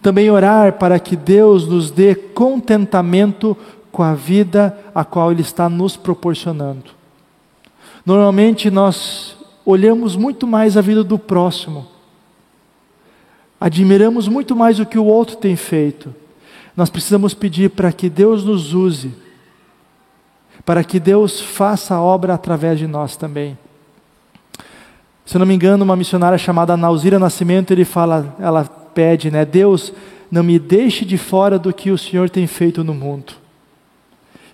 Também 0.00 0.30
orar 0.30 0.74
para 0.74 0.98
que 1.00 1.16
Deus 1.16 1.66
nos 1.66 1.90
dê 1.90 2.14
contentamento 2.14 3.56
com 3.90 4.04
a 4.04 4.14
vida 4.14 4.78
a 4.94 5.04
qual 5.04 5.32
Ele 5.32 5.42
está 5.42 5.68
nos 5.68 5.96
proporcionando. 5.96 6.92
Normalmente 8.06 8.70
nós 8.70 9.36
olhamos 9.66 10.14
muito 10.14 10.46
mais 10.46 10.76
a 10.76 10.80
vida 10.80 11.02
do 11.02 11.18
próximo, 11.18 11.86
admiramos 13.60 14.28
muito 14.28 14.54
mais 14.54 14.78
o 14.78 14.86
que 14.86 14.98
o 14.98 15.04
outro 15.04 15.36
tem 15.36 15.56
feito. 15.56 16.14
Nós 16.76 16.88
precisamos 16.88 17.34
pedir 17.34 17.70
para 17.70 17.92
que 17.92 18.08
Deus 18.08 18.44
nos 18.44 18.72
use, 18.72 19.12
para 20.64 20.84
que 20.84 21.00
Deus 21.00 21.40
faça 21.40 21.94
a 21.94 22.02
obra 22.02 22.34
através 22.34 22.78
de 22.78 22.86
nós 22.86 23.16
também. 23.16 23.58
Se 25.24 25.36
eu 25.36 25.38
não 25.38 25.46
me 25.46 25.54
engano, 25.54 25.84
uma 25.84 25.96
missionária 25.96 26.36
chamada 26.36 26.76
Nauzira 26.76 27.18
Nascimento, 27.18 27.70
ele 27.70 27.84
fala, 27.84 28.34
ela 28.38 28.64
pede, 28.64 29.30
né, 29.30 29.44
Deus, 29.44 29.92
não 30.30 30.42
me 30.42 30.58
deixe 30.58 31.04
de 31.04 31.16
fora 31.16 31.58
do 31.58 31.72
que 31.72 31.90
o 31.90 31.98
Senhor 31.98 32.28
tem 32.28 32.46
feito 32.46 32.82
no 32.82 32.92
mundo. 32.92 33.34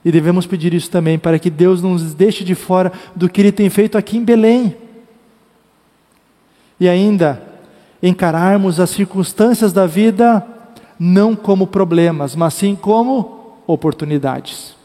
E 0.05 0.13
devemos 0.13 0.47
pedir 0.47 0.73
isso 0.73 0.91
também, 0.91 1.19
para 1.19 1.39
que 1.39 1.51
Deus 1.51 1.83
não 1.83 1.93
nos 1.93 2.15
deixe 2.15 2.45
de 2.45 2.55
fora 2.55 2.93
do 3.15 3.29
que 3.29 3.41
Ele 3.41 3.51
tem 3.51 3.69
feito 3.69 3.99
aqui 3.99 4.19
em 4.19 4.25
Belém. 4.25 4.77
E 6.79 6.89
ainda, 6.89 7.43
encararmos 8.03 8.79
as 8.79 8.91
circunstâncias 8.91 9.73
da 9.73 9.87
vida 9.87 10.47
não 10.99 11.35
como 11.35 11.67
problemas, 11.67 12.37
mas 12.37 12.55
sim 12.55 12.77
como 12.77 13.57
oportunidades. 13.67 14.76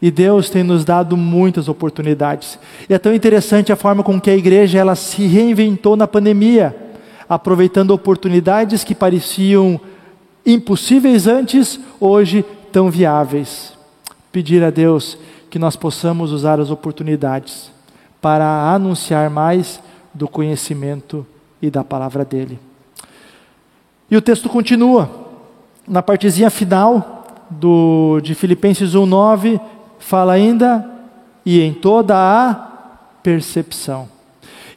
E 0.00 0.10
Deus 0.10 0.50
tem 0.50 0.62
nos 0.62 0.84
dado 0.84 1.16
muitas 1.16 1.68
oportunidades. 1.68 2.58
E 2.88 2.94
é 2.94 2.98
tão 2.98 3.14
interessante 3.14 3.72
a 3.72 3.76
forma 3.76 4.02
com 4.02 4.20
que 4.20 4.30
a 4.30 4.36
igreja 4.36 4.78
ela 4.78 4.94
se 4.94 5.26
reinventou 5.26 5.96
na 5.96 6.06
pandemia, 6.06 6.76
aproveitando 7.28 7.92
oportunidades 7.92 8.84
que 8.84 8.94
pareciam 8.94 9.80
impossíveis 10.44 11.26
antes, 11.26 11.80
hoje 11.98 12.44
tão 12.70 12.90
viáveis 12.90 13.76
pedir 14.36 14.62
a 14.62 14.68
Deus 14.68 15.16
que 15.48 15.58
nós 15.58 15.76
possamos 15.76 16.30
usar 16.30 16.60
as 16.60 16.70
oportunidades 16.70 17.72
para 18.20 18.70
anunciar 18.70 19.30
mais 19.30 19.80
do 20.12 20.28
conhecimento 20.28 21.26
e 21.62 21.70
da 21.70 21.82
palavra 21.82 22.22
dele. 22.22 22.58
E 24.10 24.14
o 24.14 24.20
texto 24.20 24.50
continua, 24.50 25.08
na 25.88 26.02
partezinha 26.02 26.50
final 26.50 27.24
do, 27.48 28.20
de 28.22 28.34
Filipenses 28.34 28.92
1,9, 28.92 29.58
fala 29.98 30.32
ainda, 30.32 30.88
e 31.44 31.60
em 31.60 31.72
toda 31.72 32.14
a 32.16 32.54
percepção. 33.22 34.08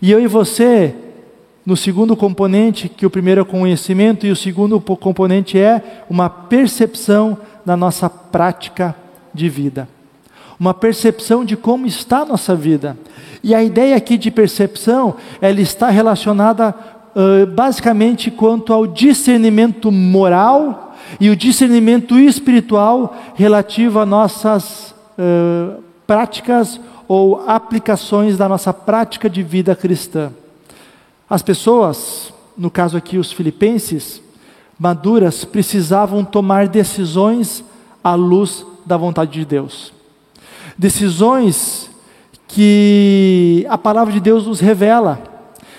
E 0.02 0.12
eu 0.12 0.22
e 0.22 0.28
você, 0.28 0.96
no 1.66 1.76
segundo 1.76 2.16
componente, 2.16 2.88
que 2.88 3.06
o 3.06 3.10
primeiro 3.10 3.40
é 3.40 3.42
o 3.42 3.46
conhecimento, 3.46 4.26
e 4.26 4.32
o 4.32 4.36
segundo 4.36 4.80
componente 4.80 5.58
é 5.58 6.04
uma 6.10 6.30
percepção 6.30 7.38
da 7.66 7.76
nossa 7.76 8.10
prática 8.10 8.96
de 9.34 9.50
vida, 9.50 9.88
uma 10.60 10.74
percepção 10.74 11.44
de 11.44 11.58
como 11.58 11.86
está 11.86 12.20
a 12.20 12.26
nossa 12.26 12.56
vida. 12.56 12.98
E 13.44 13.56
a 13.56 13.64
ideia 13.64 13.96
aqui 13.96 14.18
de 14.18 14.32
percepção, 14.32 15.16
ela 15.42 15.62
está 15.62 15.90
relacionada 15.90 16.76
uh, 17.16 17.46
basicamente 17.48 18.30
quanto 18.30 18.74
ao 18.74 18.86
discernimento 18.86 19.92
moral 19.92 20.96
e 21.20 21.30
o 21.30 21.36
discernimento 21.36 22.18
espiritual 22.20 23.16
relativo 23.36 24.00
a 24.00 24.06
nossas 24.06 24.94
práticas 26.06 26.80
ou 27.08 27.44
aplicações 27.48 28.38
da 28.38 28.48
nossa 28.48 28.74
prática 28.74 29.30
de 29.30 29.44
vida 29.44 29.76
cristã. 29.76 30.32
As 31.30 31.42
pessoas, 31.42 32.34
no 32.58 32.72
caso 32.72 32.98
aqui 32.98 33.18
os 33.18 33.32
filipenses, 33.32 34.22
maduras, 34.80 35.44
precisavam 35.44 36.24
tomar 36.24 36.68
decisões 36.68 37.64
à 38.04 38.16
luz 38.16 38.66
da 38.86 38.98
vontade 38.98 39.32
de 39.32 39.46
Deus. 39.46 39.94
Decisões 40.78 41.90
que 42.48 43.66
a 43.70 43.78
palavra 43.78 44.12
de 44.14 44.20
Deus 44.20 44.48
nos 44.48 44.60
revela. 44.60 45.22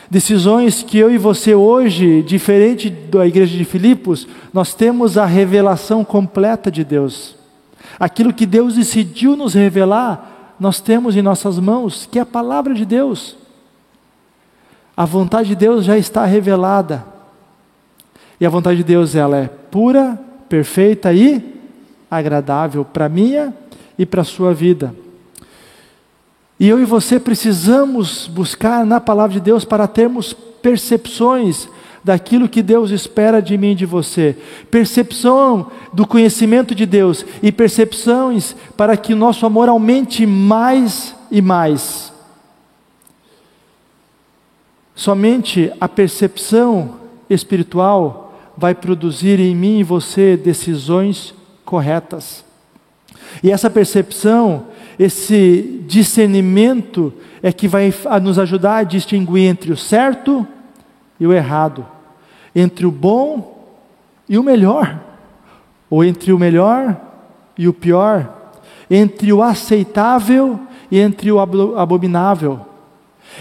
Decisões 0.09 0.83
que 0.83 0.98
eu 0.98 1.11
e 1.11 1.18
você 1.18 1.55
hoje, 1.55 2.22
diferente 2.22 2.90
da 2.90 3.26
igreja 3.26 3.57
de 3.57 3.64
Filipos, 3.64 4.26
nós 4.53 4.74
temos 4.74 5.16
a 5.16 5.24
revelação 5.24 6.05
completa 6.05 6.70
de 6.70 6.85
Deus. 6.85 7.39
Aquilo 7.98 8.32
que 8.32 8.46
Deus 8.46 8.74
decidiu 8.74 9.36
nos 9.36 9.54
revelar, 9.54 10.54
nós 10.58 10.80
temos 10.80 11.16
em 11.16 11.22
nossas 11.22 11.58
mãos, 11.58 12.08
que 12.10 12.18
é 12.18 12.22
a 12.22 12.26
palavra 12.26 12.74
de 12.74 12.84
Deus. 12.84 13.36
A 14.96 15.04
vontade 15.04 15.48
de 15.48 15.56
Deus 15.56 15.84
já 15.84 15.96
está 15.96 16.24
revelada. 16.24 17.04
E 18.38 18.46
a 18.46 18.50
vontade 18.50 18.78
de 18.78 18.84
Deus 18.84 19.14
ela 19.14 19.36
é 19.36 19.48
pura, 19.48 20.18
perfeita 20.48 21.12
e 21.12 21.58
agradável 22.10 22.84
para 22.84 23.08
minha 23.08 23.54
e 23.98 24.04
para 24.04 24.22
a 24.22 24.24
sua 24.24 24.52
vida. 24.52 24.94
E 26.58 26.68
eu 26.68 26.78
e 26.78 26.84
você 26.84 27.18
precisamos 27.18 28.26
buscar 28.26 28.84
na 28.84 29.00
palavra 29.00 29.32
de 29.32 29.40
Deus 29.40 29.64
para 29.64 29.86
termos 29.86 30.32
percepções 30.34 31.68
daquilo 32.02 32.48
que 32.48 32.62
Deus 32.62 32.90
espera 32.90 33.40
de 33.40 33.56
mim 33.56 33.72
e 33.72 33.74
de 33.74 33.86
você. 33.86 34.36
Percepção 34.70 35.70
do 35.92 36.06
conhecimento 36.06 36.74
de 36.74 36.86
Deus 36.86 37.24
e 37.42 37.52
percepções 37.52 38.56
para 38.76 38.96
que 38.96 39.12
o 39.12 39.16
nosso 39.16 39.44
amor 39.44 39.68
aumente 39.68 40.26
mais 40.26 41.14
e 41.30 41.42
mais. 41.42 42.12
Somente 44.94 45.72
a 45.80 45.88
percepção 45.88 46.96
espiritual 47.28 48.34
vai 48.56 48.74
produzir 48.74 49.40
em 49.40 49.54
mim 49.54 49.78
e 49.78 49.84
você 49.84 50.36
decisões 50.36 51.34
corretas. 51.64 52.44
E 53.42 53.50
essa 53.50 53.70
percepção, 53.70 54.66
esse 54.98 55.82
discernimento 55.86 57.12
é 57.42 57.52
que 57.52 57.68
vai 57.68 57.94
nos 58.22 58.38
ajudar 58.38 58.76
a 58.78 58.82
distinguir 58.82 59.44
entre 59.44 59.72
o 59.72 59.76
certo 59.76 60.46
e 60.46 60.59
o 61.26 61.33
errado, 61.33 61.87
entre 62.54 62.87
o 62.87 62.90
bom 62.90 63.68
e 64.28 64.38
o 64.38 64.42
melhor, 64.42 65.00
ou 65.88 66.04
entre 66.04 66.33
o 66.33 66.38
melhor 66.38 67.00
e 67.59 67.68
o 67.68 67.72
pior, 67.72 68.52
entre 68.90 69.33
o 69.33 69.42
aceitável 69.42 70.59
e 70.90 70.98
entre 70.98 71.30
o 71.30 71.38
abominável. 71.38 72.66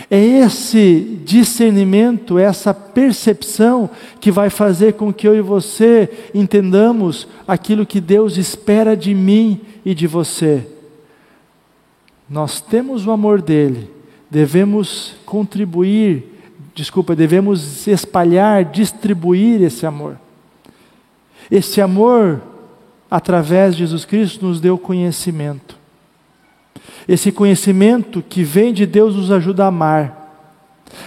É 0.09 0.19
esse 0.19 1.19
discernimento, 1.25 2.37
essa 2.37 2.73
percepção 2.73 3.89
que 4.19 4.31
vai 4.31 4.49
fazer 4.49 4.93
com 4.93 5.11
que 5.11 5.27
eu 5.27 5.35
e 5.35 5.41
você 5.41 6.09
entendamos 6.33 7.27
aquilo 7.47 7.85
que 7.85 7.99
Deus 7.99 8.37
espera 8.37 8.95
de 8.95 9.13
mim 9.13 9.61
e 9.83 9.95
de 9.95 10.05
você. 10.05 10.67
Nós 12.29 12.61
temos 12.61 13.07
o 13.07 13.11
amor 13.11 13.41
dele, 13.41 13.89
devemos 14.29 15.15
contribuir, 15.25 16.28
desculpa, 16.79 17.13
devemos 17.13 17.87
espalhar, 17.87 18.63
distribuir 18.63 19.61
esse 19.61 19.85
amor. 19.85 20.17
Esse 21.51 21.81
amor, 21.81 22.41
através 23.11 23.73
de 23.75 23.79
Jesus 23.79 24.05
Cristo, 24.05 24.45
nos 24.45 24.61
deu 24.61 24.77
conhecimento. 24.77 25.77
Esse 27.05 27.33
conhecimento 27.33 28.21
que 28.21 28.43
vem 28.43 28.73
de 28.73 28.85
Deus 28.85 29.13
nos 29.13 29.29
ajuda 29.29 29.65
a 29.65 29.67
amar, 29.67 30.15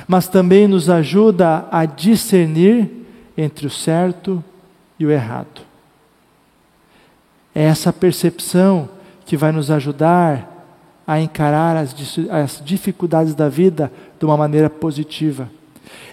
mas 0.07 0.29
também 0.29 0.69
nos 0.69 0.91
ajuda 0.91 1.67
a 1.71 1.87
discernir 1.87 2.91
entre 3.35 3.67
o 3.67 3.71
certo 3.71 4.45
e 4.99 5.07
o 5.07 5.11
errado. 5.11 5.63
É 7.55 7.63
essa 7.63 7.93
percepção 7.95 8.91
que 9.25 9.39
vai 9.39 9.53
nos 9.53 9.71
ajudar 9.71 10.67
a 11.07 11.19
encarar 11.19 11.79
as, 11.79 11.95
as 12.31 12.63
dificuldades 12.63 13.35
da 13.35 13.49
vida 13.49 13.91
de 14.19 14.27
uma 14.27 14.37
maneira 14.37 14.69
positiva. 14.69 15.49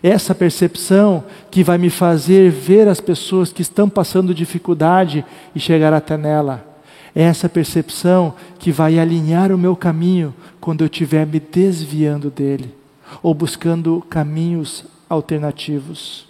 Essa 0.02 0.34
percepção 0.34 1.24
que 1.52 1.64
vai 1.64 1.78
me 1.78 1.90
fazer 1.90 2.52
ver 2.52 2.88
as 2.88 3.02
pessoas 3.02 3.52
que 3.52 3.62
estão 3.62 3.90
passando 3.90 4.34
dificuldade 4.34 5.26
e 5.54 5.60
chegar 5.60 5.94
até 5.94 6.18
nela. 6.18 6.66
Essa 7.14 7.50
percepção 7.50 8.34
que 8.58 8.72
vai 8.72 9.00
alinhar 9.00 9.52
o 9.52 9.58
meu 9.58 9.76
caminho 9.76 10.34
quando 10.60 10.82
eu 10.82 10.88
estiver 10.88 11.26
me 11.26 11.40
desviando 11.40 12.30
dele 12.30 12.74
ou 13.22 13.34
buscando 13.34 14.06
caminhos 14.10 14.86
alternativos. 15.10 16.28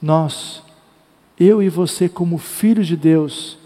Nós, 0.00 0.62
eu 1.38 1.62
e 1.62 1.68
você, 1.68 2.08
como 2.08 2.36
filhos 2.38 2.86
de 2.86 2.96
Deus, 2.96 3.56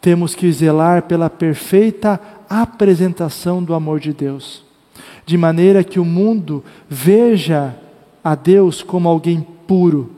temos 0.00 0.34
que 0.34 0.50
zelar 0.50 1.02
pela 1.02 1.30
perfeita 1.30 2.20
apresentação 2.48 3.62
do 3.62 3.74
amor 3.74 4.00
de 4.00 4.12
Deus, 4.12 4.64
de 5.24 5.36
maneira 5.36 5.84
que 5.84 6.00
o 6.00 6.04
mundo 6.04 6.64
veja 6.88 7.76
a 8.22 8.34
Deus 8.34 8.82
como 8.82 9.08
alguém 9.08 9.46
puro 9.66 10.10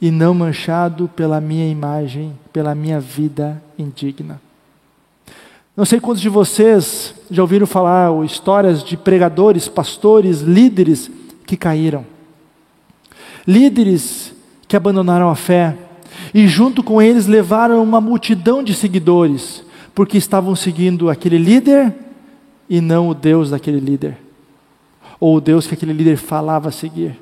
e 0.00 0.10
não 0.10 0.34
manchado 0.34 1.08
pela 1.08 1.40
minha 1.40 1.68
imagem, 1.68 2.38
pela 2.52 2.74
minha 2.74 3.00
vida 3.00 3.62
indigna. 3.78 4.40
Não 5.76 5.84
sei 5.84 6.00
quantos 6.00 6.20
de 6.20 6.28
vocês 6.28 7.14
já 7.30 7.42
ouviram 7.42 7.66
falar 7.66 8.10
ou 8.10 8.24
histórias 8.24 8.82
de 8.82 8.96
pregadores, 8.96 9.68
pastores, 9.68 10.40
líderes 10.40 11.10
que 11.46 11.56
caíram. 11.56 12.04
Líderes 13.46 14.34
que 14.66 14.76
abandonaram 14.76 15.30
a 15.30 15.36
fé 15.36 15.76
e 16.34 16.46
junto 16.46 16.82
com 16.82 17.00
eles 17.00 17.26
levaram 17.26 17.82
uma 17.82 18.00
multidão 18.00 18.62
de 18.62 18.74
seguidores, 18.74 19.64
porque 19.94 20.18
estavam 20.18 20.54
seguindo 20.54 21.08
aquele 21.08 21.38
líder 21.38 21.94
e 22.68 22.80
não 22.80 23.08
o 23.08 23.14
Deus 23.14 23.50
daquele 23.50 23.80
líder 23.80 24.27
ou 25.20 25.36
o 25.36 25.40
Deus 25.40 25.66
que 25.66 25.74
aquele 25.74 25.92
líder 25.92 26.16
falava 26.16 26.70
seguir. 26.70 27.18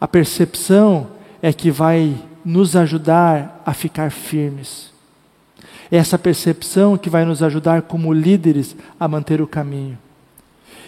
A 0.00 0.06
percepção 0.06 1.08
é 1.42 1.52
que 1.52 1.70
vai 1.70 2.16
nos 2.44 2.76
ajudar 2.76 3.62
a 3.64 3.72
ficar 3.72 4.10
firmes. 4.10 4.90
É 5.90 5.96
essa 5.96 6.18
percepção 6.18 6.96
que 6.96 7.10
vai 7.10 7.24
nos 7.24 7.42
ajudar 7.42 7.82
como 7.82 8.12
líderes 8.12 8.76
a 8.98 9.08
manter 9.08 9.40
o 9.40 9.46
caminho. 9.46 9.98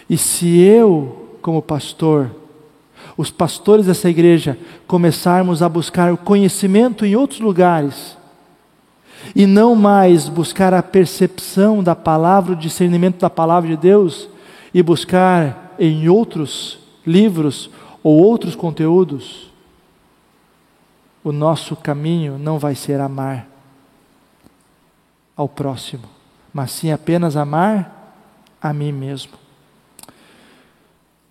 E 0.09 0.17
se 0.17 0.59
eu, 0.59 1.37
como 1.41 1.61
pastor, 1.61 2.29
os 3.17 3.31
pastores 3.31 3.85
dessa 3.85 4.09
igreja, 4.09 4.57
começarmos 4.87 5.61
a 5.61 5.69
buscar 5.69 6.13
o 6.13 6.17
conhecimento 6.17 7.05
em 7.05 7.15
outros 7.15 7.39
lugares, 7.39 8.17
e 9.35 9.45
não 9.45 9.75
mais 9.75 10.27
buscar 10.27 10.73
a 10.73 10.81
percepção 10.81 11.83
da 11.83 11.95
palavra, 11.95 12.53
o 12.53 12.55
discernimento 12.55 13.19
da 13.19 13.29
palavra 13.29 13.69
de 13.69 13.77
Deus, 13.77 14.27
e 14.73 14.81
buscar 14.81 15.75
em 15.77 16.07
outros 16.07 16.79
livros 17.05 17.69
ou 18.03 18.21
outros 18.21 18.55
conteúdos, 18.55 19.51
o 21.23 21.31
nosso 21.31 21.75
caminho 21.75 22.37
não 22.37 22.57
vai 22.57 22.73
ser 22.75 22.99
amar 22.99 23.47
ao 25.35 25.47
próximo, 25.47 26.03
mas 26.53 26.71
sim 26.71 26.91
apenas 26.91 27.35
amar 27.35 28.15
a 28.61 28.73
mim 28.73 28.91
mesmo. 28.91 29.33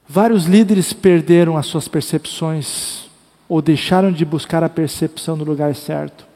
Vários 0.08 0.44
líderes 0.44 0.92
perderam 0.92 1.56
as 1.56 1.66
suas 1.66 1.86
percepções 1.86 3.08
ou 3.48 3.62
deixaram 3.62 4.10
de 4.10 4.24
buscar 4.24 4.62
a 4.62 4.68
percepção 4.68 5.36
no 5.36 5.44
lugar 5.44 5.74
certo. 5.74 6.26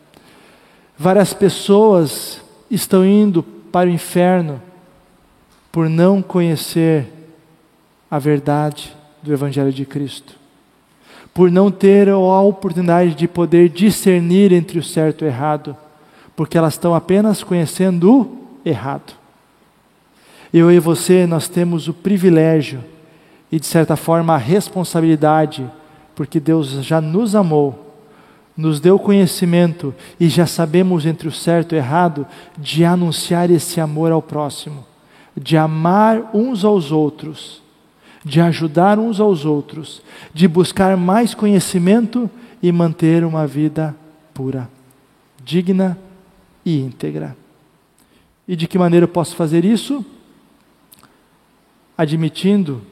Várias 0.97 1.35
pessoas 1.35 2.41
estão 2.71 3.05
indo 3.05 3.43
para 3.43 3.89
o 3.89 3.93
inferno 3.93 4.63
por 5.75 5.91
não 5.91 6.23
conhecer 6.23 7.05
a 8.09 8.17
verdade 8.17 8.95
do 9.21 9.33
Evangelho 9.33 9.73
de 9.73 9.85
Cristo, 9.85 10.37
por 11.35 11.51
não 11.51 11.69
ter 11.69 12.09
a 12.09 12.17
oportunidade 12.17 13.13
de 13.17 13.27
poder 13.27 13.71
discernir 13.71 14.53
entre 14.53 14.79
o 14.79 14.85
certo 14.85 15.23
e 15.23 15.25
o 15.25 15.27
errado, 15.27 15.77
porque 16.37 16.57
elas 16.57 16.75
estão 16.75 16.95
apenas 16.95 17.43
conhecendo 17.43 18.09
o 18.09 18.49
errado. 18.65 19.15
Eu 20.53 20.71
e 20.71 20.79
você, 20.79 21.27
nós 21.27 21.49
temos 21.49 21.89
o 21.89 21.93
privilégio 21.93 22.79
e, 23.51 23.59
de 23.59 23.67
certa 23.67 23.97
forma, 23.97 24.33
a 24.33 24.39
responsabilidade, 24.39 25.69
porque 26.15 26.39
Deus 26.39 26.69
já 26.85 27.01
nos 27.01 27.35
amou, 27.35 27.99
nos 28.57 28.79
deu 28.79 28.97
conhecimento 28.97 29.93
e 30.21 30.29
já 30.29 30.47
sabemos 30.47 31.05
entre 31.05 31.27
o 31.27 31.33
certo 31.33 31.75
e 31.75 31.79
o 31.79 31.79
errado, 31.79 32.25
de 32.57 32.85
anunciar 32.85 33.51
esse 33.51 33.81
amor 33.81 34.13
ao 34.13 34.23
próximo 34.23 34.94
de 35.37 35.57
amar 35.57 36.31
uns 36.35 36.65
aos 36.65 36.93
outros, 36.93 37.63
de 38.25 38.41
ajudar 38.41 38.99
uns 38.99 39.21
aos 39.21 39.45
outros, 39.45 40.03
de 40.33 40.47
buscar 40.49 40.97
mais 40.97 41.35
conhecimento 41.35 42.31
e 42.63 42.71
manter 42.73 43.25
uma 43.25 43.47
vida 43.47 43.95
pura, 44.33 44.71
digna 45.45 45.99
e 46.65 46.81
íntegra. 46.81 47.37
E 48.47 48.57
de 48.57 48.67
que 48.67 48.79
maneira 48.79 49.05
eu 49.05 49.09
posso 49.09 49.35
fazer 49.35 49.65
isso? 49.65 50.05
Admitindo 51.97 52.83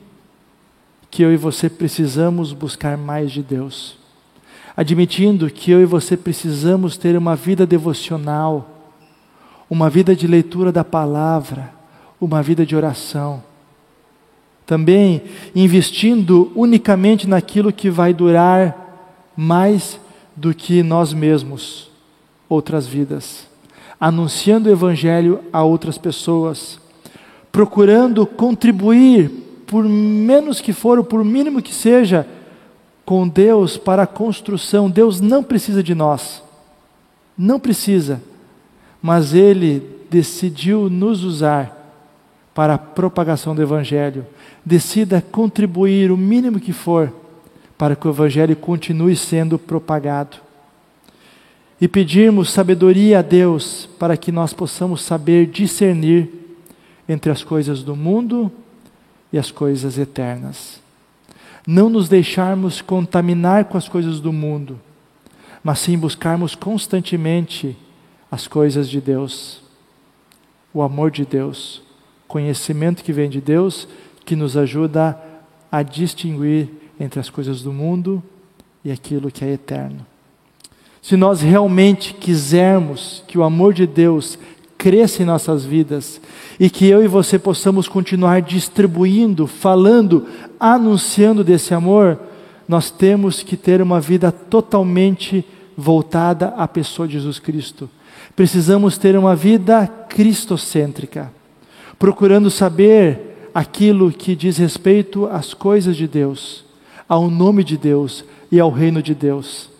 que 1.10 1.22
eu 1.22 1.32
e 1.32 1.36
você 1.36 1.68
precisamos 1.68 2.52
buscar 2.52 2.96
mais 2.96 3.30
de 3.30 3.42
Deus. 3.42 3.98
Admitindo 4.74 5.50
que 5.50 5.70
eu 5.70 5.82
e 5.82 5.84
você 5.84 6.16
precisamos 6.16 6.96
ter 6.96 7.16
uma 7.18 7.36
vida 7.36 7.66
devocional, 7.66 8.90
uma 9.68 9.90
vida 9.90 10.16
de 10.16 10.26
leitura 10.26 10.72
da 10.72 10.82
palavra, 10.82 11.72
uma 12.24 12.40
vida 12.40 12.64
de 12.64 12.76
oração. 12.76 13.42
Também 14.64 15.22
investindo 15.56 16.52
unicamente 16.54 17.28
naquilo 17.28 17.72
que 17.72 17.90
vai 17.90 18.14
durar 18.14 19.32
mais 19.36 19.98
do 20.36 20.54
que 20.54 20.84
nós 20.84 21.12
mesmos, 21.12 21.90
outras 22.48 22.86
vidas. 22.86 23.48
Anunciando 23.98 24.68
o 24.68 24.72
Evangelho 24.72 25.40
a 25.52 25.64
outras 25.64 25.98
pessoas. 25.98 26.78
Procurando 27.50 28.24
contribuir, 28.24 29.28
por 29.66 29.84
menos 29.84 30.60
que 30.60 30.72
for, 30.72 30.98
ou 30.98 31.04
por 31.04 31.24
mínimo 31.24 31.60
que 31.60 31.74
seja, 31.74 32.26
com 33.04 33.26
Deus 33.26 33.76
para 33.76 34.04
a 34.04 34.06
construção. 34.06 34.88
Deus 34.88 35.20
não 35.20 35.42
precisa 35.42 35.82
de 35.82 35.94
nós. 35.94 36.40
Não 37.36 37.58
precisa. 37.58 38.22
Mas 39.02 39.34
Ele 39.34 39.82
decidiu 40.08 40.88
nos 40.88 41.24
usar 41.24 41.81
para 42.54 42.74
a 42.74 42.78
propagação 42.78 43.54
do 43.54 43.62
Evangelho. 43.62 44.26
Decida 44.64 45.22
contribuir 45.22 46.10
o 46.10 46.16
mínimo 46.16 46.60
que 46.60 46.72
for 46.72 47.12
para 47.76 47.96
que 47.96 48.06
o 48.06 48.10
Evangelho 48.10 48.54
continue 48.54 49.16
sendo 49.16 49.58
propagado. 49.58 50.36
E 51.80 51.88
pedirmos 51.88 52.50
sabedoria 52.50 53.18
a 53.18 53.22
Deus 53.22 53.88
para 53.98 54.16
que 54.16 54.30
nós 54.30 54.52
possamos 54.52 55.02
saber 55.02 55.46
discernir 55.46 56.30
entre 57.08 57.32
as 57.32 57.42
coisas 57.42 57.82
do 57.82 57.96
mundo 57.96 58.52
e 59.32 59.38
as 59.38 59.50
coisas 59.50 59.98
eternas. 59.98 60.80
Não 61.66 61.88
nos 61.88 62.08
deixarmos 62.08 62.80
contaminar 62.80 63.64
com 63.64 63.76
as 63.76 63.88
coisas 63.88 64.20
do 64.20 64.32
mundo, 64.32 64.78
mas 65.62 65.80
sim 65.80 65.98
buscarmos 65.98 66.54
constantemente 66.54 67.76
as 68.30 68.46
coisas 68.46 68.88
de 68.88 69.00
Deus, 69.00 69.60
o 70.72 70.82
amor 70.82 71.10
de 71.10 71.24
Deus 71.24 71.82
conhecimento 72.32 73.04
que 73.04 73.12
vem 73.12 73.28
de 73.28 73.42
Deus, 73.42 73.86
que 74.24 74.34
nos 74.34 74.56
ajuda 74.56 75.20
a 75.70 75.82
distinguir 75.82 76.70
entre 76.98 77.20
as 77.20 77.28
coisas 77.28 77.60
do 77.60 77.70
mundo 77.70 78.22
e 78.82 78.90
aquilo 78.90 79.30
que 79.30 79.44
é 79.44 79.52
eterno. 79.52 80.06
Se 81.02 81.14
nós 81.14 81.42
realmente 81.42 82.14
quisermos 82.14 83.22
que 83.28 83.36
o 83.36 83.42
amor 83.42 83.74
de 83.74 83.86
Deus 83.86 84.38
cresça 84.78 85.22
em 85.22 85.26
nossas 85.26 85.66
vidas 85.66 86.22
e 86.58 86.70
que 86.70 86.86
eu 86.86 87.04
e 87.04 87.06
você 87.06 87.38
possamos 87.38 87.86
continuar 87.86 88.40
distribuindo, 88.40 89.46
falando, 89.46 90.26
anunciando 90.58 91.44
desse 91.44 91.74
amor, 91.74 92.18
nós 92.66 92.90
temos 92.90 93.42
que 93.42 93.58
ter 93.58 93.82
uma 93.82 94.00
vida 94.00 94.32
totalmente 94.32 95.44
voltada 95.76 96.48
à 96.56 96.66
pessoa 96.66 97.06
de 97.06 97.14
Jesus 97.14 97.38
Cristo. 97.38 97.90
Precisamos 98.34 98.96
ter 98.96 99.18
uma 99.18 99.36
vida 99.36 99.86
cristocêntrica 100.08 101.30
procurando 102.02 102.50
saber 102.50 103.48
aquilo 103.54 104.10
que 104.10 104.34
diz 104.34 104.56
respeito 104.56 105.26
às 105.26 105.54
coisas 105.54 105.96
de 105.96 106.08
Deus, 106.08 106.64
ao 107.08 107.30
nome 107.30 107.62
de 107.62 107.76
Deus 107.76 108.24
e 108.50 108.58
ao 108.58 108.72
reino 108.72 109.00
de 109.00 109.14
Deus, 109.14 109.70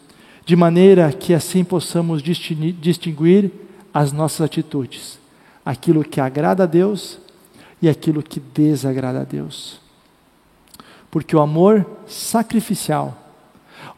de 0.47 0.55
maneira 0.55 1.13
que 1.13 1.35
assim 1.35 1.65
possamos 1.65 2.23
distinguir 2.23 3.51
as 3.93 4.13
nossas 4.13 4.43
atitudes, 4.43 5.19
aquilo 5.67 6.05
que 6.05 6.21
agrada 6.21 6.63
a 6.63 6.67
Deus 6.67 7.19
e 7.83 7.89
aquilo 7.89 8.23
que 8.23 8.39
desagrada 8.39 9.23
a 9.23 9.25
Deus. 9.25 9.81
Porque 11.11 11.35
o 11.35 11.41
amor 11.41 11.85
sacrificial, 12.07 13.19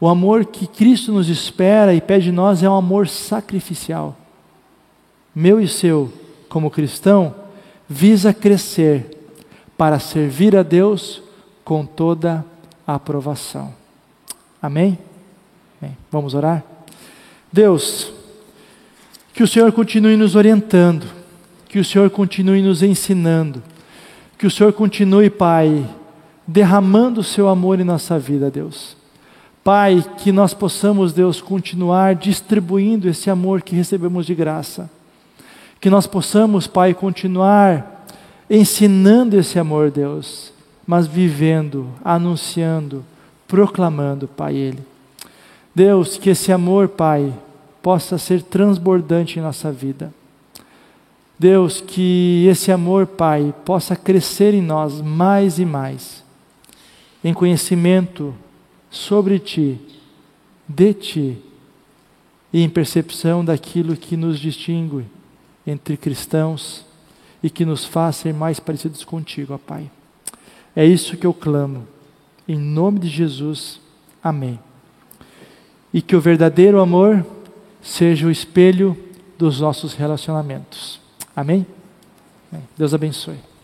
o 0.01 0.07
amor 0.07 0.45
que 0.45 0.65
Cristo 0.65 1.11
nos 1.11 1.29
espera 1.29 1.93
e 1.93 2.01
pede 2.01 2.25
de 2.25 2.31
nós 2.31 2.63
é 2.63 2.67
um 2.67 2.75
amor 2.75 3.07
sacrificial. 3.07 4.17
Meu 5.35 5.61
e 5.61 5.67
seu, 5.67 6.11
como 6.49 6.71
cristão, 6.71 7.44
visa 7.87 8.33
crescer 8.33 9.15
para 9.77 9.99
servir 9.99 10.55
a 10.55 10.63
Deus 10.63 11.21
com 11.63 11.85
toda 11.85 12.45
a 12.85 12.95
aprovação. 12.95 13.73
Amém? 14.61 14.97
Amém? 15.81 15.97
Vamos 16.11 16.33
orar? 16.33 16.63
Deus, 17.51 18.11
que 19.33 19.43
o 19.43 19.47
Senhor 19.47 19.71
continue 19.71 20.15
nos 20.15 20.35
orientando, 20.35 21.05
que 21.67 21.79
o 21.79 21.85
Senhor 21.85 22.09
continue 22.09 22.61
nos 22.61 22.81
ensinando, 22.81 23.61
que 24.37 24.47
o 24.47 24.51
Senhor 24.51 24.73
continue, 24.73 25.29
Pai, 25.29 25.87
derramando 26.47 27.21
o 27.21 27.23
seu 27.23 27.47
amor 27.47 27.79
em 27.79 27.83
nossa 27.83 28.19
vida, 28.19 28.51
Deus. 28.51 28.95
Pai, 29.63 30.03
que 30.19 30.31
nós 30.31 30.53
possamos, 30.53 31.11
Deus, 31.11 31.41
continuar 31.41 32.15
distribuindo 32.15 33.09
esse 33.09 33.29
amor 33.29 33.61
que 33.61 33.75
recebemos 33.75 34.25
de 34.25 34.35
graça. 34.35 34.89
Que 35.79 35.89
nós 35.89 36.07
possamos, 36.07 36.67
Pai, 36.67 36.93
continuar 36.93 37.95
ensinando 38.49 39.37
esse 39.37 39.57
amor, 39.57 39.91
Deus, 39.91 40.51
mas 40.85 41.07
vivendo, 41.07 41.89
anunciando, 42.03 43.03
proclamando, 43.47 44.27
Pai, 44.27 44.55
Ele. 44.55 44.79
Deus, 45.73 46.17
que 46.17 46.29
esse 46.29 46.51
amor, 46.51 46.87
Pai, 46.87 47.33
possa 47.81 48.17
ser 48.17 48.41
transbordante 48.41 49.37
em 49.37 49.41
nossa 49.41 49.71
vida. 49.71 50.13
Deus, 51.37 51.81
que 51.81 52.47
esse 52.49 52.71
amor, 52.71 53.05
Pai, 53.05 53.53
possa 53.65 53.95
crescer 53.95 54.53
em 54.53 54.61
nós 54.61 55.01
mais 55.01 55.59
e 55.59 55.65
mais, 55.65 56.23
em 57.23 57.33
conhecimento 57.33 58.33
sobre 58.89 59.37
Ti, 59.37 59.79
de 60.67 60.93
Ti, 60.93 61.37
e 62.53 62.61
em 62.61 62.69
percepção 62.69 63.43
daquilo 63.43 63.97
que 63.97 64.15
nos 64.15 64.39
distingue 64.39 65.05
entre 65.65 65.97
cristãos 65.97 66.85
e 67.41 67.49
que 67.49 67.65
nos 67.65 67.85
faz 67.85 68.17
ser 68.17 68.33
mais 68.33 68.59
parecidos 68.59 69.03
contigo, 69.03 69.53
ó 69.53 69.57
Pai. 69.57 69.89
É 70.75 70.85
isso 70.85 71.17
que 71.17 71.25
eu 71.25 71.33
clamo, 71.33 71.87
em 72.47 72.57
nome 72.57 72.99
de 72.99 73.07
Jesus, 73.07 73.79
amém. 74.23 74.59
E 75.93 76.01
que 76.01 76.15
o 76.15 76.21
verdadeiro 76.21 76.81
amor 76.81 77.25
seja 77.81 78.27
o 78.27 78.31
espelho 78.31 78.97
dos 79.37 79.59
nossos 79.59 79.93
relacionamentos. 79.93 80.99
Amém? 81.35 81.65
Deus 82.77 82.93
abençoe. 82.93 83.54